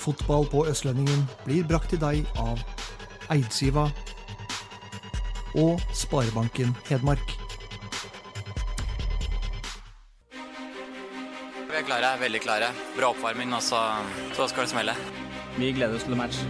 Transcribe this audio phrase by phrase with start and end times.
[0.00, 2.62] Fotball på Østlendingen blir brakt til deg av
[3.30, 3.90] Eidsiva
[5.60, 7.34] og Sparebanken Hedmark.
[11.70, 12.70] Vi er klare, veldig klare.
[12.96, 13.82] Bra oppvarming, og så,
[14.36, 14.96] så skal det smelle.
[15.58, 16.40] Vi gleder oss til match.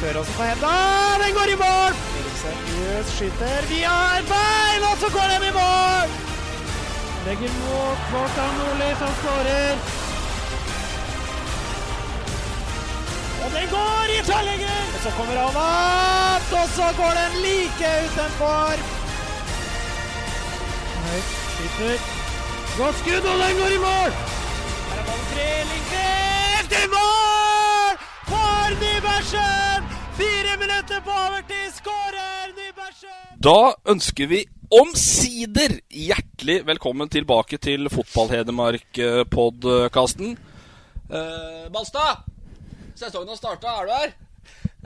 [0.00, 0.72] Tør også på henda.
[1.22, 2.00] Den går i mål!
[2.42, 6.18] Seriøst skyter Vi har bein, og så går den i mål!
[7.26, 10.04] Legger mot Kvartan Nordli, som skårer.
[13.46, 14.82] Og den går i tverrlegger!
[14.94, 18.74] Og så kommer han opp, og så går den like utenfor.
[21.06, 21.98] Høyt, skyter.
[22.78, 24.10] Godt skudd, og den går i mål!
[24.88, 27.92] Her er ballen fri, Lindqvist i mål!
[28.32, 29.80] For Nybergsen!
[30.20, 33.20] Fire minutter på overtid, skårer Nybergsen!
[33.48, 33.60] Da
[33.94, 34.40] ønsker vi
[34.82, 40.28] omsider hjertelig velkommen tilbake til Fotball-Hedmark-podkasten.
[41.06, 42.26] Uh, Balstad!
[42.96, 43.72] Sesongen har starta.
[43.82, 44.12] Er du her?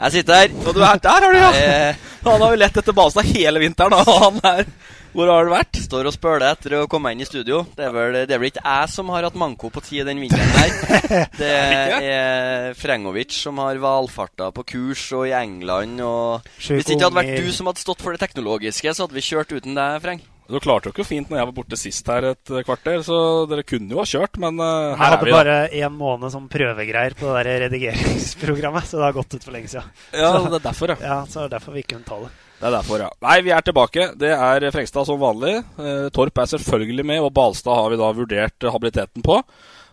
[0.01, 0.55] Jeg sitter her.
[0.65, 1.51] Og du er der, har du, ja!
[1.55, 3.95] Jeg Han har jo lett etter Balstad hele vinteren.
[3.97, 4.65] og Han er
[5.13, 5.79] Hvor har du vært?
[5.85, 7.65] står og spøler etter å komme inn i studio.
[7.77, 10.21] Det er vel, det er vel ikke jeg som har hatt manko på tid den
[10.23, 10.75] vinteren her.
[11.41, 15.99] Det er Frengovic som har valfarta på kurs og i England.
[16.07, 19.19] Og Hvis det ikke hadde vært du som hadde stått for det teknologiske, så hadde
[19.19, 20.23] vi kjørt uten deg, Freng.
[20.51, 23.21] Du klarte jo ikke fint når jeg var borte sist her et kvarter, så
[23.51, 26.35] dere kunne jo ha kjørt, men eh, her er hadde Jeg hadde bare én måned
[26.35, 29.91] som prøvegreier på det der redigeringsprogrammet, så det har gått ut for lenge siden.
[30.13, 31.01] Ja, det er derfor, ja.
[31.01, 32.33] Ja, så det er derfor vi ikke kunne ta det.
[32.61, 33.11] Det er derfor, ja.
[33.25, 34.07] Nei, vi er tilbake.
[34.21, 35.55] Det er Frengstad som vanlig.
[35.81, 39.39] Eh, Torp er selvfølgelig med, og Balstad har vi da vurdert habiliteten på.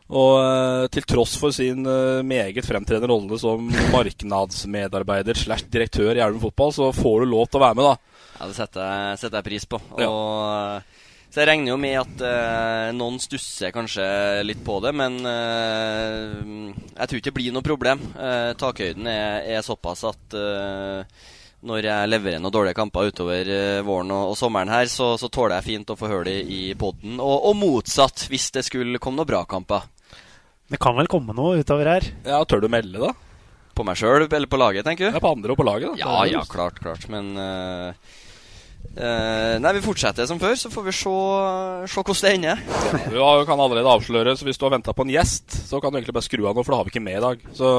[0.07, 6.23] Og eh, til tross for sin eh, meget fremtredende rolle som marknadsmedarbeider slash direktør i
[6.23, 8.16] Elven fotball, så får du lov til å være med, da.
[8.38, 9.81] Ja, det setter jeg, setter jeg pris på.
[9.98, 10.08] Ja.
[10.09, 14.06] Og, så jeg regner jo med at eh, noen stusser kanskje
[14.48, 16.38] litt på det, men eh,
[16.96, 18.03] jeg tror ikke det blir noe problem.
[18.16, 21.26] Eh, takhøyden er, er såpass at eh,
[21.68, 25.28] når jeg leverer noen dårlige kamper utover eh, våren og, og sommeren her, så, så
[25.34, 27.20] tåler jeg fint å få høre det i poden.
[27.20, 29.90] Og, og motsatt, hvis det skulle komme noen bra kamper.
[30.68, 32.08] Det kan vel komme noe utover her?
[32.28, 33.12] Ja, Tør du melde, da?
[33.78, 35.16] På meg sjøl eller på laget, tenker du?
[35.16, 36.00] Ja, På andre og på laget, da.
[36.02, 37.06] Ja, ja, klart, klart.
[37.14, 37.36] Men
[38.98, 41.14] eh, eh, Nei, vi fortsetter som før, så får vi se,
[41.94, 42.66] se hvordan det ender.
[43.08, 45.94] Du ja, kan allerede avsløre, så hvis du har venta på en gjest, så kan
[45.94, 47.48] du egentlig bare skru av nå, for det har vi ikke med i dag.
[47.58, 47.72] Så,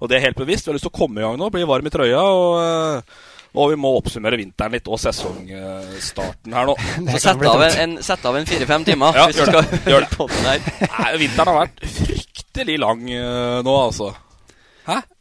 [0.00, 0.66] og det er helt bevisst.
[0.66, 2.24] Vi har lyst til å komme i gang nå, bli varm i trøya.
[2.24, 2.56] og...
[2.64, 3.28] eh,
[3.58, 6.76] og vi må oppsummere vinteren litt, og sesongstarten her nå.
[7.16, 9.62] Så sett av en, en, sett av en fire-fem timer Ja, hvis gjør det.
[9.66, 9.90] skal.
[9.90, 10.28] Gjør det.
[10.46, 14.12] Nei, vinteren har vært fryktelig lang eh, nå, altså.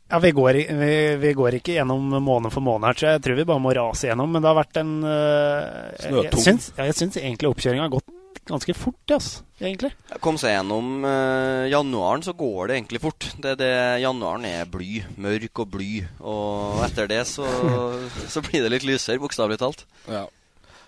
[0.09, 3.37] Ja, vi går, vi, vi går ikke gjennom måned for måned her, så jeg tror
[3.37, 4.31] vi bare må rase gjennom.
[4.33, 6.23] Men det har vært en uh, Snøtung.
[6.25, 8.15] jeg, syns, ja, jeg syns egentlig oppkjøringa har gått
[8.49, 9.27] ganske fort, ass,
[9.61, 9.91] egentlig.
[10.25, 13.29] Kom seg gjennom uh, januaren, så går det egentlig fort.
[13.37, 13.69] Det, det,
[14.01, 15.03] januaren er bly.
[15.21, 15.91] Mørk og bly.
[16.25, 17.45] Og etter det så,
[18.33, 19.85] så blir det litt lysere, bokstavelig talt.
[20.09, 20.25] Ja.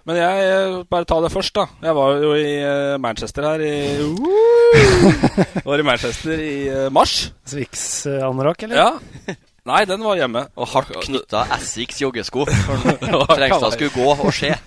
[0.09, 1.67] Men jeg bare ta det først, da.
[1.85, 7.15] Jeg var jo i eh, Manchester her i Jeg var i Manchester i eh, mars.
[7.51, 8.81] Swix-anorakk, eller?
[8.81, 9.35] Ja.
[9.69, 10.47] Nei, den var hjemme.
[10.57, 12.47] Og hardt knytta Essex joggesko.
[12.49, 14.55] For Trengstad skulle gå og se.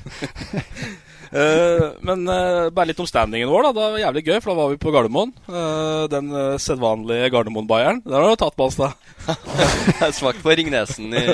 [1.34, 3.67] Eh, men eh, bare litt om standingen vår.
[3.67, 5.33] da Det var jævlig gøy, for da var vi på Gardermoen.
[5.50, 6.31] Eh, den
[6.62, 8.03] sedvanlige Gardermoen-bayeren.
[8.05, 8.95] Den har du tatt, Balstad.
[9.27, 11.25] Jeg har smakt på Ringnesen i,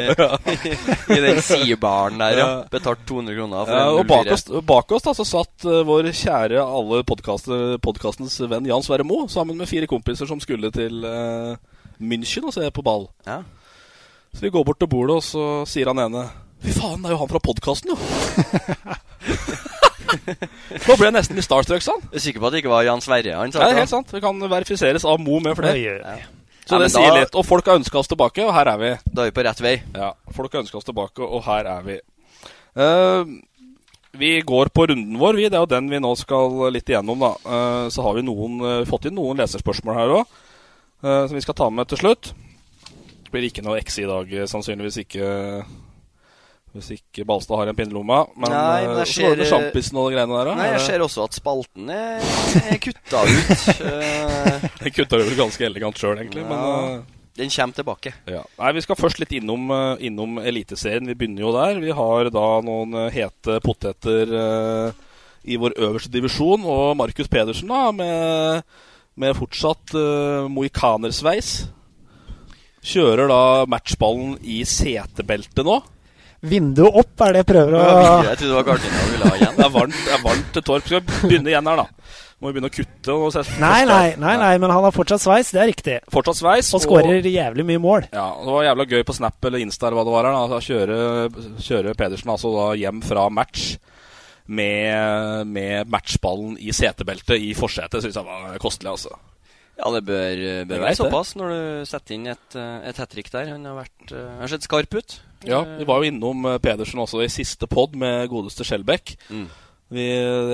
[1.16, 2.48] i den sidebaren der, ja.
[2.72, 6.62] Betalt 200 kroner for Ja, og bak oss, bak oss da så satt vår kjære
[6.62, 11.58] alle podkastens venn Jan Sverre Moe sammen med fire kompiser som skulle til uh,
[11.98, 13.08] München og se på ball.
[13.26, 13.40] Ja.
[14.30, 16.28] Så vi går bort til bordet, og så sier han ene
[16.60, 19.66] Fy faen, det er jo han fra podkasten, jo!
[20.88, 22.02] Nå ble jeg nesten litt starstruck, sånn?
[22.04, 23.76] Jeg Du er sikker på at det ikke var Jan Sverre han sa Ja, det
[23.76, 24.12] er helt sant.
[24.14, 25.96] Vi kan verifiseres av Mo med flere.
[25.98, 26.16] Ja.
[26.66, 27.34] Så Ja, det sier da- litt.
[27.34, 28.90] Og folk har ønska oss tilbake, og her er vi.
[29.12, 29.76] Da er vi på rett vei.
[29.94, 32.00] Ja, folk har ønska oss tilbake, og her er vi.
[32.78, 33.24] Uh,
[34.12, 35.48] vi går på runden vår, vi.
[35.48, 37.30] Det er jo den vi nå skal litt igjennom, da.
[37.46, 40.26] Eh, så har vi noen, eh, fått inn noen leserspørsmål her òg,
[41.28, 42.32] som vi skal ta med til slutt.
[43.22, 45.64] Det blir ikke noe X i dag, sannsynligvis ikke.
[46.70, 48.20] Hvis ikke Balstad har en pinne i lomma.
[48.38, 50.50] Men, Nei, men eh, jeg ser- sjampisen og de greiene der?
[50.54, 52.20] Nei, jeg ser også at spalten er,
[52.70, 53.64] er kutta ut.
[53.90, 56.44] Eh, Den kutta du vel ganske elegant sjøl, egentlig.
[56.46, 56.76] Men, Ja.
[57.00, 58.12] eh, Den kommer tilbake.
[58.30, 58.44] ja.
[58.58, 61.06] Nei, Vi skal først litt innom, eh, innom Eliteserien.
[61.10, 61.80] Vi begynner jo der.
[61.82, 64.92] Vi har da noen eh, hete poteter uh,
[65.44, 66.62] i vår øverste divisjon.
[66.64, 68.62] Og Markus Pedersen, da, med,
[69.16, 71.66] med fortsatt uh, mohikanersveis.
[72.80, 75.80] Kjører da matchballen i setebeltet nå.
[76.40, 77.84] Vinduet opp er det jeg prøver å
[78.24, 79.56] Jeg trodde det var gardina du ville ha igjen.
[79.58, 80.86] Det er varmt, det er varmt til Torp.
[80.88, 81.86] Skal vi begynne igjen her, da?
[82.40, 83.12] Må vi begynne å kutte?
[83.12, 85.50] Og se- Nei, nei, nei, nei, men han har fortsatt sveis.
[85.52, 85.98] Det er riktig.
[86.08, 86.70] Fortsatt sveis.
[86.72, 88.06] Og skårer jævlig mye mål.
[88.16, 90.30] Ja, Det var jævla gøy på Snap eller Insta eller hva det var.
[90.30, 91.00] her da Kjøre,
[91.60, 93.76] kjører Pedersen altså da hjem fra match
[94.48, 98.00] med, med matchballen i setebeltet i forsetet.
[98.02, 99.12] Syns jeg var kostelig, altså.
[99.80, 103.08] Ja, det bør, bør Det være såpass når du setter inn et, eh, et hat
[103.12, 103.52] trick der.
[103.52, 105.20] Han har vært eh, Han har sett skarp ut.
[105.48, 109.14] Ja, Vi var jo innom eh, Pedersen også i siste pod med godeste Skjelbæk.
[109.30, 109.46] Mm.
[109.90, 110.04] Vi,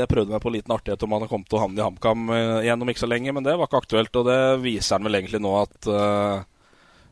[0.00, 2.30] jeg prøvde meg på en liten artighet om han kom til å havne i HamKam
[2.32, 4.20] eh, igjen om ikke så lenge, men det var ikke aktuelt.
[4.20, 6.46] Og det viser han vel egentlig nå at uh,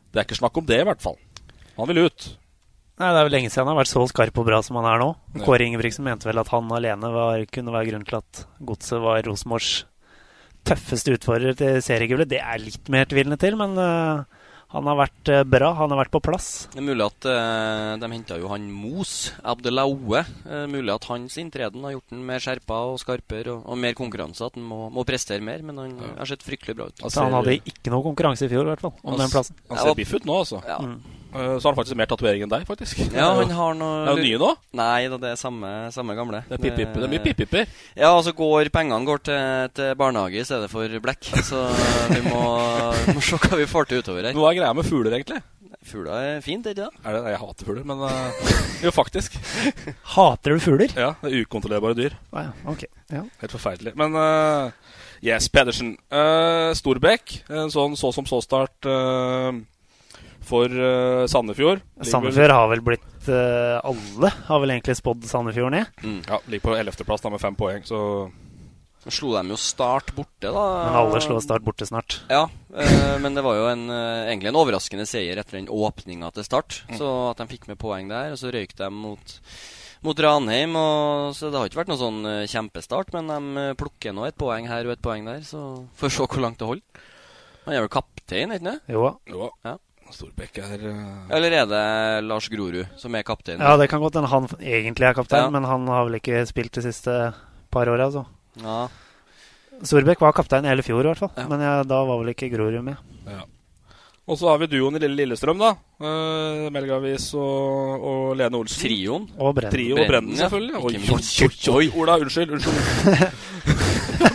[0.09, 1.19] det er ikke snakk om det, i hvert fall.
[1.75, 2.27] Han vil ut.
[2.95, 4.87] Nei, Det er vel lenge siden han har vært så skarp og bra som han
[4.87, 5.09] er nå.
[5.35, 5.43] Ja.
[5.43, 9.21] Kåre Ingebrigtsen mente vel at han alene var, kunne være grunnen til at Godset var
[9.27, 9.73] Rosenborgs
[10.65, 12.31] tøffeste utfordrer til seriegullet.
[12.31, 14.44] Det er litt mer tvilende til, men eh,
[14.75, 15.71] han har vært eh, bra.
[15.79, 16.49] Han har vært på plass.
[16.73, 20.23] Det er mulig at eh, de henta jo han Mos Abdelaue.
[20.43, 23.95] Uh, mulig at hans inntreden har gjort den mer skjerpa og skarpere og, og mer
[23.97, 24.49] konkurranse.
[24.49, 25.63] At han må, må prestere mer.
[25.65, 27.05] Men han har sett fryktelig bra ut.
[27.05, 29.61] Altså, han hadde ikke noe konkurranse i fjor, i hvert fall, om altså, den plassen.
[29.71, 30.61] han ser biff ut nå, altså.
[30.67, 30.81] Ja.
[30.83, 31.21] Mm.
[31.35, 33.01] Eh, Så har han faktisk mer tatovering enn deg, faktisk.
[33.11, 34.51] Ja, han har noe Er det nye nå?
[34.79, 36.43] Nei da, det er samme, samme gamle.
[36.47, 36.93] Det er pip-pip.
[36.95, 37.73] Det er mye pip-pipper.
[37.99, 41.27] Ja, og så går pengene går til, til barnehage i stedet for blekk.
[41.43, 41.65] Så
[42.13, 42.45] vi må,
[43.11, 44.37] må se hva vi får til utover her.
[44.39, 45.41] Hva er greia med fugler, egentlig?
[45.85, 47.03] Fugler er fint, ikke det?
[47.05, 49.35] Er det, jeg hater fugler, men uh, Jo, faktisk.
[50.15, 50.89] Hater du fugler?
[50.97, 52.15] Ja, det er ukontrollerbare dyr.
[52.33, 52.87] Ah, ja, ok.
[53.13, 53.21] Ja.
[53.43, 53.93] Helt forferdelig.
[53.99, 54.71] Men uh,
[55.21, 55.93] yes, Pedersen.
[56.09, 57.35] Uh, Storbekk.
[57.53, 59.61] En sånn så som så-start eh,
[60.45, 61.83] for uh, Sandefjord.
[62.05, 66.01] Sandefjord har vel blitt uh, Alle har vel egentlig spådd Sandefjord ned.
[66.27, 67.99] Ja, Ligger på 11.-plass med fem poeng, så
[69.03, 70.65] Så slo de jo Start borte, da.
[70.85, 72.19] Men alle slo Start borte snart.
[72.31, 76.47] Ja, uh, men det var jo en, egentlig en overraskende seier etter den åpninga til
[76.47, 76.83] Start.
[76.89, 76.99] Mm.
[77.01, 79.35] Så at de fikk med poeng der, og så røyk de mot,
[80.05, 80.77] mot Ranheim.
[80.77, 84.69] Og, så det har ikke vært noen sånn kjempestart, men de plukker nå et poeng
[84.69, 85.41] her og et poeng der.
[85.47, 85.65] Så
[85.97, 87.05] får vi se hvor langt det holder.
[87.65, 88.89] Han er vel kaptein, ikke sant?
[88.93, 89.07] Jo.
[89.25, 89.49] Jo.
[89.65, 89.79] Ja.
[90.13, 90.99] Storbekk er uh...
[91.33, 91.81] Eller er det
[92.27, 93.59] Lars Grorud som er kaptein?
[93.59, 95.53] Ja, det kan godt hende han egentlig er kaptein, Ja.
[95.53, 97.15] men han har vel ikke spilt de siste
[97.73, 98.25] par åra, altså.
[98.61, 98.85] Ja.
[99.83, 101.33] Storbekk var kaptein hele fjor, i hvert fall.
[101.35, 101.47] Ja.
[101.51, 103.01] Men ja, da var vel ikke Grorud med.
[103.27, 103.43] ja.
[104.25, 105.67] Og så har vi duoen i Lille Lillestrøm, da.
[106.01, 108.81] Uh, Melgavis og, og Lene Olsen.
[108.81, 109.27] Trioen.
[109.37, 109.75] Og Brennen.
[109.75, 110.79] Trio og Brennen, selvfølgelig.
[110.81, 111.85] Oi, oi, oi, oi.
[112.01, 112.55] Ola, unnskyld.
[112.57, 113.74] unnskyld.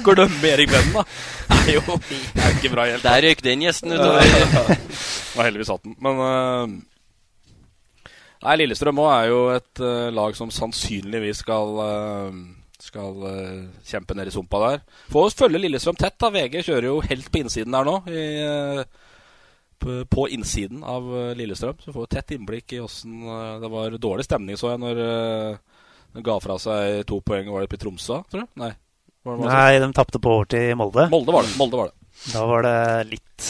[0.05, 1.05] Glemme Erik Venn, da.
[1.51, 3.05] Det er jo det er ikke bra helt.
[3.05, 4.23] Der røyk den gjesten utover.
[5.37, 5.97] Var heldigvis hatt den.
[6.03, 6.79] Men uh,
[8.41, 12.41] Nei, Lillestrøm òg er jo et uh, lag som sannsynligvis skal uh,
[12.81, 13.19] skal
[13.85, 14.79] kjempe ned i sumpa der.
[15.13, 16.17] Få oss følge Lillestrøm tett.
[16.17, 17.99] da VG kjører jo helt på innsiden der nå.
[18.09, 18.25] I,
[19.81, 21.05] på, innsiden av
[21.37, 21.77] Lillestrøm.
[21.85, 23.21] Så får vi tett innblikk i åssen
[23.61, 25.03] Det var dårlig stemning, så jeg, når
[26.15, 27.53] den ga fra seg to poeng.
[27.53, 28.51] Var det oppe i Tromsø, tror jeg?
[28.65, 28.73] Nei.
[29.25, 31.09] Nei, de tapte på overtid i Molde.
[31.13, 31.57] Molde var det.
[31.61, 31.97] Molde var det.
[32.33, 32.77] Da var det
[33.15, 33.47] litt,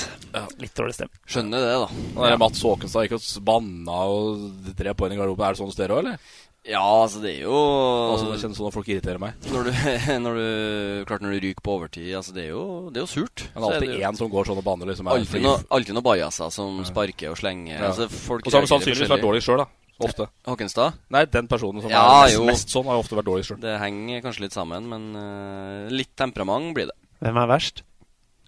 [0.63, 1.19] litt dårlig stemning.
[1.27, 2.05] Skjønner det, da.
[2.15, 2.39] Når ja.
[2.39, 5.47] Mats Håkenstad gikk og banna og tre poeng i garderoben.
[5.47, 6.37] Er det sånn hos dere òg, eller?
[6.69, 9.47] Ja, altså, det er jo Altså, det kjennes sånn at folk irriterer meg.
[9.49, 9.71] Når du,
[10.27, 13.11] når du Klart når du ryker på overtid, altså det er jo, det er jo
[13.11, 13.47] surt.
[13.55, 14.91] Men Så er alltid det jo- én som går sånn og banner.
[14.93, 17.79] Liksom, Alltid no, alltid noen bajaser som sparker og slenger.
[17.79, 17.87] Ja.
[17.91, 19.69] Altså, folk og så har de sannsynligvis vært dårlige dårlig sjøl, da.
[20.01, 20.27] Ofte.
[20.49, 20.97] Håkenstad?
[21.13, 23.61] Nei, den personen som Ja, er mest, mest sånn, har jo ofte vært dårlig sjøl.
[23.61, 26.97] Det henger kanskje litt sammen, men uh, litt temperament blir det.
[27.21, 27.85] Hvem er verst?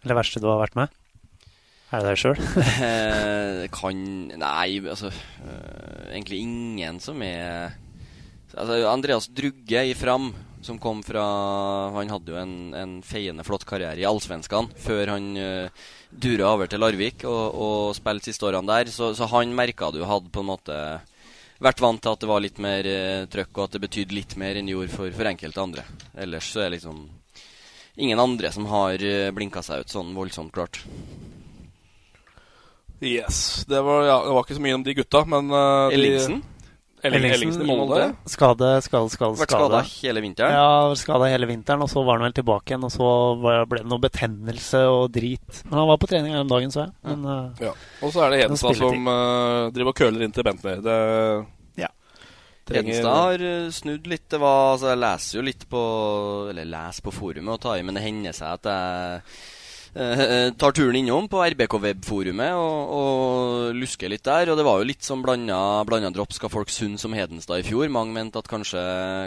[0.02, 0.94] Eller verste du har vært med?
[1.92, 2.40] Er det deg sjøl?
[2.88, 3.98] Eh, kan
[4.40, 7.76] Nei, altså uh, Egentlig ingen som er
[8.52, 10.30] Altså, Andreas Drugge i Fram,
[10.64, 11.22] som kom fra
[11.94, 16.68] Han hadde jo en, en feiende flott karriere i Allsvenskan før han uh, dura over
[16.68, 18.90] til Larvik og, og spilte siste årene der.
[18.92, 20.76] Så, så han merka du hadde på en måte
[21.62, 24.36] vært vant til at det var litt mer uh, trøkk, og at det betydde litt
[24.40, 25.84] mer enn det gjorde for, for enkelte andre.
[26.18, 27.02] Ellers så er det liksom
[28.02, 30.82] ingen andre som har uh, blinka seg ut sånn voldsomt klart.
[33.02, 33.64] Yes.
[33.66, 36.42] Det var, ja, det var ikke så mye om de gutta, men uh, de- Ellingsen?
[37.02, 38.04] Elling, Ellingsen i Molde.
[38.30, 39.38] Skade, skade, skade.
[39.40, 40.52] Vært skada hele vinteren?
[40.54, 42.84] Ja, skada hele vinteren, og så var han vel tilbake igjen.
[42.86, 43.08] Og så
[43.42, 45.62] ble det noe betennelse og drit.
[45.66, 46.92] Men han var på trening her om dagen, så jeg.
[47.10, 47.72] Men eh, Ja.
[48.02, 50.78] Og så er det Hedenstad som uh, driver og køler inn til Bentner.
[50.84, 50.98] Det
[51.82, 51.90] Ja.
[52.68, 54.28] Trenger- Hedenstad har eh, snudd litt.
[54.30, 55.82] Det var, altså, jeg leser jo litt på
[56.54, 59.22] Eller leser på forumet og tar i, men det hender seg at jeg
[59.92, 64.48] tar turen innom på RBK-webforumet og, og lusker litt der.
[64.52, 65.58] Og det var jo litt sånn blanda,
[66.14, 66.38] drops.
[66.40, 67.90] Skal folk synes som Hedenstad i fjor?
[67.92, 68.80] Mange mente at kanskje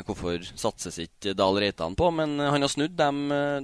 [0.08, 2.10] Hvorfor satses ikke Dahl Reitan på?
[2.16, 3.12] Men eh, han har snudd de,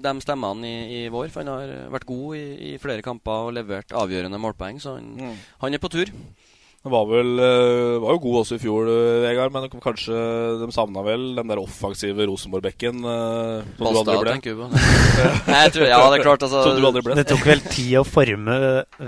[0.04, 1.32] de stemmene i, i vår.
[1.34, 4.82] For han har vært god i, i flere kamper og levert avgjørende målpoeng.
[4.84, 5.36] Så han, Mm.
[5.62, 6.10] han er på tur.
[6.82, 10.16] Han var vel eh, var jo god også i fjor, eh, Vegard, men kanskje
[10.58, 14.34] de savna vel den der offensive Rosenborg-bekken Som som du aldri ble.
[14.34, 14.64] tenker?
[15.52, 17.18] Nei, jeg tror, ja, det er klart, altså du aldri ble.
[17.20, 18.58] Det tok vel tid å forme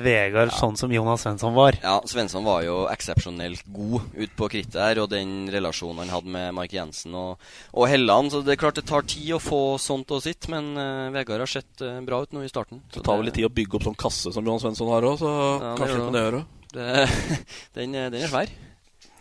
[0.05, 1.79] Vegard sånn som Jonas Svensson var.
[1.81, 6.33] Ja, Svensson var jo eksepsjonelt god ut på krittet her, og den relasjonen han hadde
[6.37, 7.41] med Mark Jensen og,
[7.73, 8.33] og Helland.
[8.33, 11.41] Så det er klart det tar tid å få sånt og sitt, men uh, Vegard
[11.47, 12.85] har sett uh, bra ut nå i starten.
[12.93, 15.09] Så Det tar vel litt tid å bygge opp sånn kasse som Johan Svensson har
[15.09, 16.43] òg, så Ja, kanskje det kan det gjøre.
[16.73, 17.05] Det,
[17.77, 18.51] den, den er svær.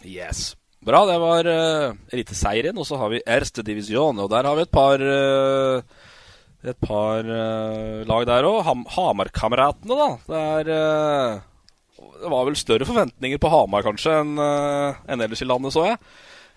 [0.03, 0.53] Yes.
[0.83, 4.19] Bra, det var uh, eliteserien, og så har vi Erste Divisjon.
[4.19, 6.09] og der har vi et par uh,
[6.63, 8.61] et par uh, lag der òg.
[8.67, 10.11] Ham Hamar-kameratene, da.
[10.27, 15.43] Det, er, uh, det var vel større forventninger på Hamar kanskje enn uh, en ellers
[15.45, 16.01] i landet, så jeg.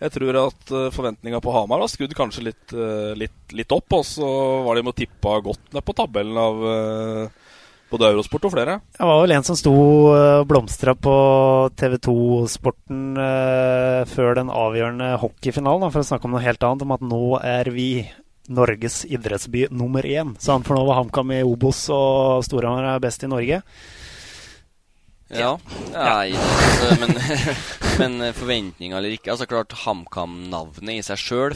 [0.02, 3.94] Jeg tror at uh, forventninga på Hamar var skrudd kanskje litt, eh, litt, litt opp,
[3.96, 4.28] og så
[4.66, 7.45] var de med å tippa godt ned på tabellen av eh,
[7.92, 8.80] både Eurosport og flere.
[8.98, 11.16] Det var vel en som sto og blomstra på
[11.80, 16.96] TV 2-sporten eh, før den avgjørende hockeyfinalen, for å snakke om noe helt annet, om
[16.96, 17.90] at nå er vi
[18.56, 20.36] Norges idrettsby nummer én.
[20.42, 23.62] Så han får nå var HamKam i Obos, og Storhamar er best i Norge.
[25.34, 25.56] Ja.
[25.90, 27.16] Nei, altså, men,
[28.02, 31.56] men forventninger eller ikke Altså klart HamKam-navnet i seg sjøl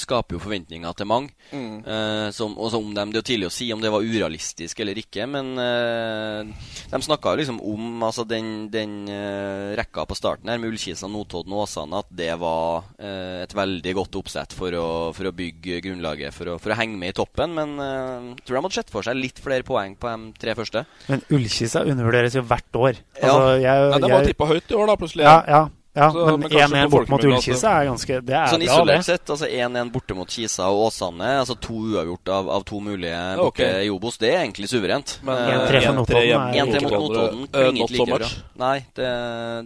[0.00, 1.34] skaper jo forventninger til mange.
[1.52, 1.82] Mm.
[1.84, 4.04] Uh, som, og så om dem, Det er jo tidlig å si om det var
[4.04, 6.48] urealistisk eller ikke, men uh,
[6.88, 11.08] de snakka jo liksom om altså den, den eh, rekka på starten her med Ullkisa,
[11.10, 15.34] Notodden og Åsane, at det var eh, et veldig godt oppsett for å, for å
[15.36, 17.52] bygge grunnlaget for å, for å henge med i toppen.
[17.58, 20.84] Men jeg tror de hadde sett for seg litt flere poeng på de tre første.
[21.10, 22.77] Men Ullkisa undervurderes jo hvert år.
[22.86, 23.32] Ja.
[23.32, 25.24] Altså, jeg, Ja, det var tippa høyt i år, da, plutselig.
[25.24, 25.60] Ja, ja,
[25.98, 26.10] ja.
[26.14, 27.30] Så, men men 1-1 borte mot altså.
[27.34, 28.68] Ullkisa er ganske Det er Sånn bra, det.
[28.70, 32.78] isolert sett, altså 1-1 borte mot Kisa og Åsane, altså to uavgjort av, av to
[32.84, 33.82] mulige Ja, borte ok.
[33.82, 35.16] i Obos, det er egentlig suverent.
[35.26, 38.28] Men, Eh, 1-3 for Notodden er- 1-3 mot Notodden Eh, klinger ikke like bra.
[38.62, 39.10] Nei, det,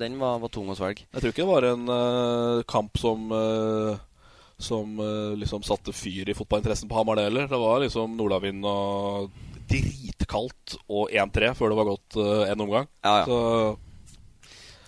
[0.01, 1.05] den var, var tung å svelge.
[1.13, 3.97] Jeg tror ikke det var en uh, kamp som uh,
[4.63, 7.49] Som eh, liksom satte fyr i fotballinteressen på Hamar, det heller.
[7.51, 9.31] Det var liksom nordavind og
[9.73, 12.91] dritkaldt og 1-3 før det var gått uh, en omgang.
[13.05, 13.25] Ja, ja.
[13.27, 13.79] Så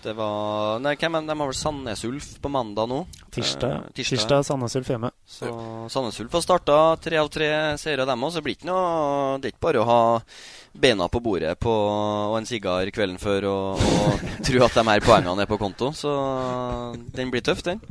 [0.05, 2.99] Det var Nei, hvem er De har vel Sandnes Ulf på mandag nå?
[3.33, 3.71] Tirsdag.
[3.73, 5.09] Eh, Tirsdag Sandnes Ulf hjemme.
[5.25, 5.49] Så
[5.89, 7.49] Sandnes Ulf har starta tre av tre
[7.81, 8.31] seire, dem òg.
[8.31, 10.03] Så det blir ikke noe Det er ikke bare å ha
[10.75, 15.03] beina på bordet på, og en sigar kvelden før og, og tro at de her
[15.05, 15.91] poengene er på konto.
[15.95, 16.13] Så
[17.15, 17.81] den blir tøff, den.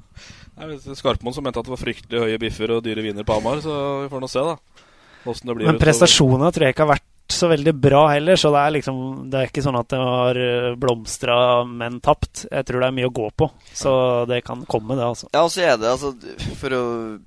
[0.54, 4.04] Skarpmoen som mente at det var fryktelig høye biffer og dyre viner på Hamar, så
[4.04, 4.84] vi får nå se, da.
[5.24, 8.50] Hvordan det blir Men prestasjonene tror jeg ikke har vært så veldig bra heller, så
[8.52, 8.96] det er liksom
[9.32, 10.38] Det er ikke sånn at det har
[10.80, 12.44] blomstra, men tapt.
[12.50, 13.92] Jeg tror det er mye å gå på, så
[14.28, 15.30] det kan komme, det, altså.
[15.32, 16.12] Ja, og så er det altså
[16.60, 16.82] For å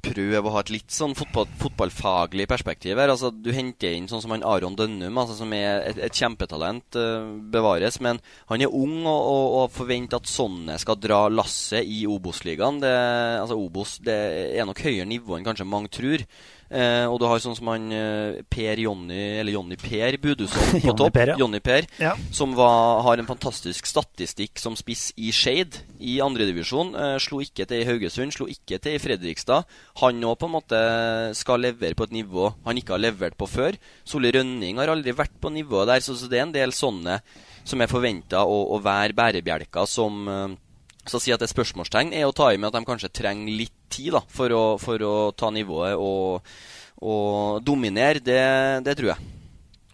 [0.05, 4.21] prøve å ha et litt sånn fotball, fotballfaglig perspektiv her altså Du henter inn sånn
[4.23, 7.99] som han Aron Dønnum, altså, som er et, et kjempetalent, eh, bevares.
[8.03, 12.79] Men han er ung, og, og, og forventer at sånne skal dra lasset i Obos-ligaen.
[12.83, 14.17] Altså Obos det
[14.59, 16.23] er nok høyere nivå enn kanskje mange tror.
[16.69, 20.95] Eh, og du har sånn som han eh, Per Jonny, eller Jonny Per Budusson på
[20.99, 21.13] topp.
[21.15, 21.37] Per, ja.
[21.39, 22.13] Jonny Per, Ja.
[22.35, 26.93] som var, har en fantastisk statistikk som spiss i Skeid i andredivisjon.
[26.95, 29.63] Eh, slo ikke til i Haugesund, slo ikke til i Fredrikstad.
[30.03, 30.81] Han nå på en måte
[31.39, 33.77] skal levere på et nivå han ikke har levert på før.
[34.07, 37.21] Solli Rønning har aldri vært på nivået der, så, så det er en del sånne
[37.67, 40.55] som er forventa å, å være bærebjelker som eh,
[41.07, 43.13] så å si at det er spørsmålstegn er å ta i med at de kanskje
[43.21, 46.53] trenger litt tid da, for, å, for å ta nivået og,
[47.01, 48.23] og dominere.
[48.23, 48.41] Det,
[48.85, 49.33] det tror jeg.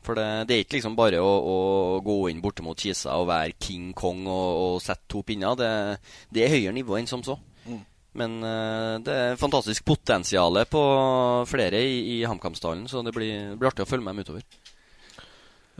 [0.03, 1.57] For det, det er ikke liksom bare å, å
[2.03, 5.55] gå inn borte mot Kisa og være King Kong og, og sette to pinner.
[5.59, 5.71] Det,
[6.33, 7.37] det er høyere nivå enn som så.
[7.63, 7.81] Mm.
[8.19, 10.83] Men eh, det er fantastisk potensial på
[11.49, 14.72] flere i, i HamKam-stallen, så det blir, det blir artig å følge med dem utover.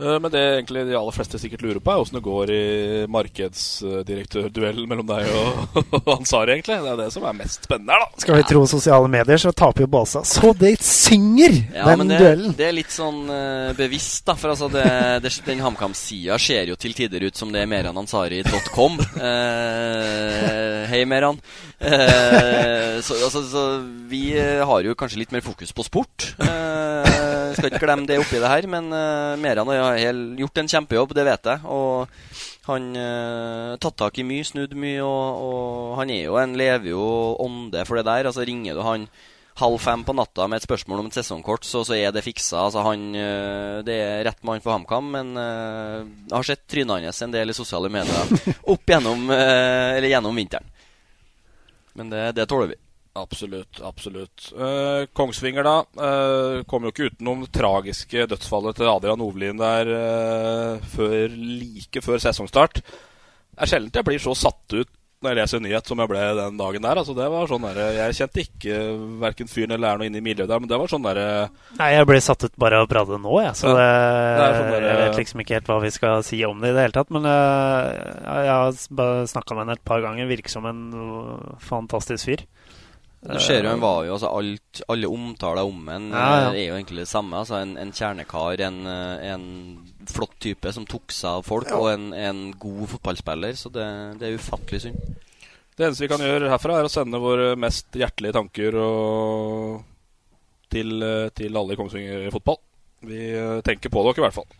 [0.00, 2.62] Eh, Men det egentlig de aller fleste sikkert lurer på, er åssen det går i
[3.14, 6.80] markedsdirektørduellen mellom deg og, og Ansari, egentlig.
[6.82, 8.22] Det er det som er mest spennende her, da.
[8.24, 12.18] Skal vi tro sosiale medier, så taper jo Basa Så det synger, Ja, den det,
[12.18, 12.56] duellen!
[12.58, 14.34] det er litt sånn eh, bevisst, da.
[14.40, 14.84] For altså det,
[15.22, 18.98] det, den HamKam-sida ser jo til tider ut som det er meranansari.com.
[19.14, 21.38] Eh, hei, Meran.
[21.78, 23.64] Eh, så, altså, så
[24.10, 26.32] vi eh, har jo kanskje litt mer fokus på sport.
[26.42, 28.66] Eh, skal ikke glemme det oppi det her.
[28.70, 30.00] Men uh, Meran har
[30.40, 31.62] gjort en kjempejobb, det vet jeg.
[31.68, 32.08] Og
[32.70, 36.92] han uh, tatt tak i mye, snudd mye, og, og han er jo en lever
[36.94, 37.04] jo
[37.44, 38.30] ånde for det der.
[38.30, 39.08] Altså Ringer du han
[39.54, 42.64] halv fem på natta med et spørsmål om et sesongkort, så, så er det fiksa.
[42.66, 47.06] Altså, han, eh, det er rett mann for HamKam, men uh, jeg har sett trynet
[47.06, 48.34] hans en del i sosiale medier
[48.74, 50.66] opp gjennom, uh, eller gjennom vinteren.
[51.94, 52.80] Men det, det tåler vi.
[53.14, 53.80] Absolutt.
[53.80, 54.52] absolutt.
[54.58, 55.76] Eh, Kongsvinger, da.
[56.06, 62.02] Eh, kom jo ikke utenom det tragiske dødsfallet til Adrian Ovlin der eh, før, like
[62.02, 62.80] før sesongstart.
[62.82, 64.90] Det er sjelden jeg blir så satt ut
[65.22, 66.98] når jeg leser en nyhet som jeg ble den dagen der.
[67.00, 68.80] Altså, det var sånn der, Jeg kjente ikke
[69.22, 71.28] verken fyren eller er noe inne i miljøet der, men det var sånn derre
[71.78, 73.54] Nei, jeg ble satt ut bare av å prate nå, jeg.
[73.62, 73.86] Så det,
[74.42, 76.76] det sånn der, jeg vet liksom ikke helt hva vi skal si om det i
[76.76, 77.14] det hele tatt.
[77.14, 78.10] Men jeg,
[78.50, 80.28] jeg har snakka med henne et par ganger.
[80.34, 80.84] Virker som en
[81.62, 82.44] fantastisk fyr.
[83.24, 86.48] Du ser jo, han var jo, altså alt, Alle omtaler om ham ja, ja.
[86.52, 87.38] er jo egentlig det samme.
[87.40, 89.46] altså En, en kjernekar, en, en,
[90.10, 91.78] flott type som tok seg av folk, ja.
[91.80, 93.56] og en, en, god fotballspiller.
[93.56, 93.86] Så det,
[94.20, 95.00] det, er ufattelig synd.
[95.74, 99.80] Det eneste vi kan gjøre herfra, er å sende våre mest hjertelige tanker og,
[100.70, 102.60] til, til alle i Kongsvinger fotball.
[103.08, 103.24] Vi
[103.64, 104.50] tenker på dere i hvert fall.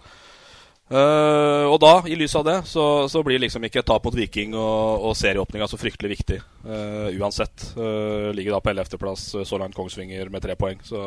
[0.84, 4.14] Uh, og da, i lys av det, så, så, blir liksom ikke et tap mot
[4.14, 6.38] Viking og, og serieåpninga så fryktelig viktig.
[6.66, 7.70] Uh, uansett.
[7.78, 10.82] Uh, ligger da på 11.-plass så langt Kongsvinger med tre poeng.
[10.84, 11.00] Så.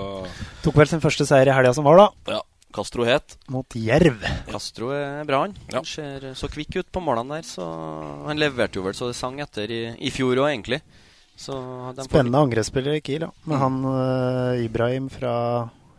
[0.65, 2.37] Tok vel sin første seier i helga som var, da.
[2.39, 2.43] Ja.
[2.73, 3.37] Castro het.
[3.53, 4.25] Mot Jerv.
[4.49, 5.55] Castro er bra, han.
[5.69, 5.79] Ja.
[5.79, 7.47] Han ser så kvikk ut på målene der.
[7.47, 7.65] Så
[8.25, 10.81] han leverte jo vel så det sang etter i, i fjor òg, egentlig.
[11.37, 13.33] Spennende angrepsspiller i Kiel, ja.
[13.45, 13.61] Med mm.
[13.61, 15.33] han Ibrahim fra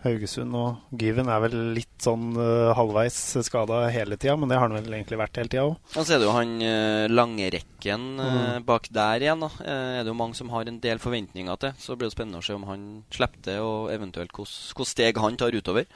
[0.05, 4.69] Haugesund og Gyven er vel litt sånn uh, halvveis skada hele tida, men det har
[4.69, 5.75] han vel egentlig vært hele tida òg.
[5.97, 8.69] Ja, så er det jo han uh, langrekken uh, mm.
[8.69, 9.43] bak der igjen.
[9.43, 11.75] da Er det jo mange som har en del forventninger til.
[11.83, 15.40] Så blir det spennende å se om han slipper det, og eventuelt hvilke steg han
[15.40, 15.90] tar utover.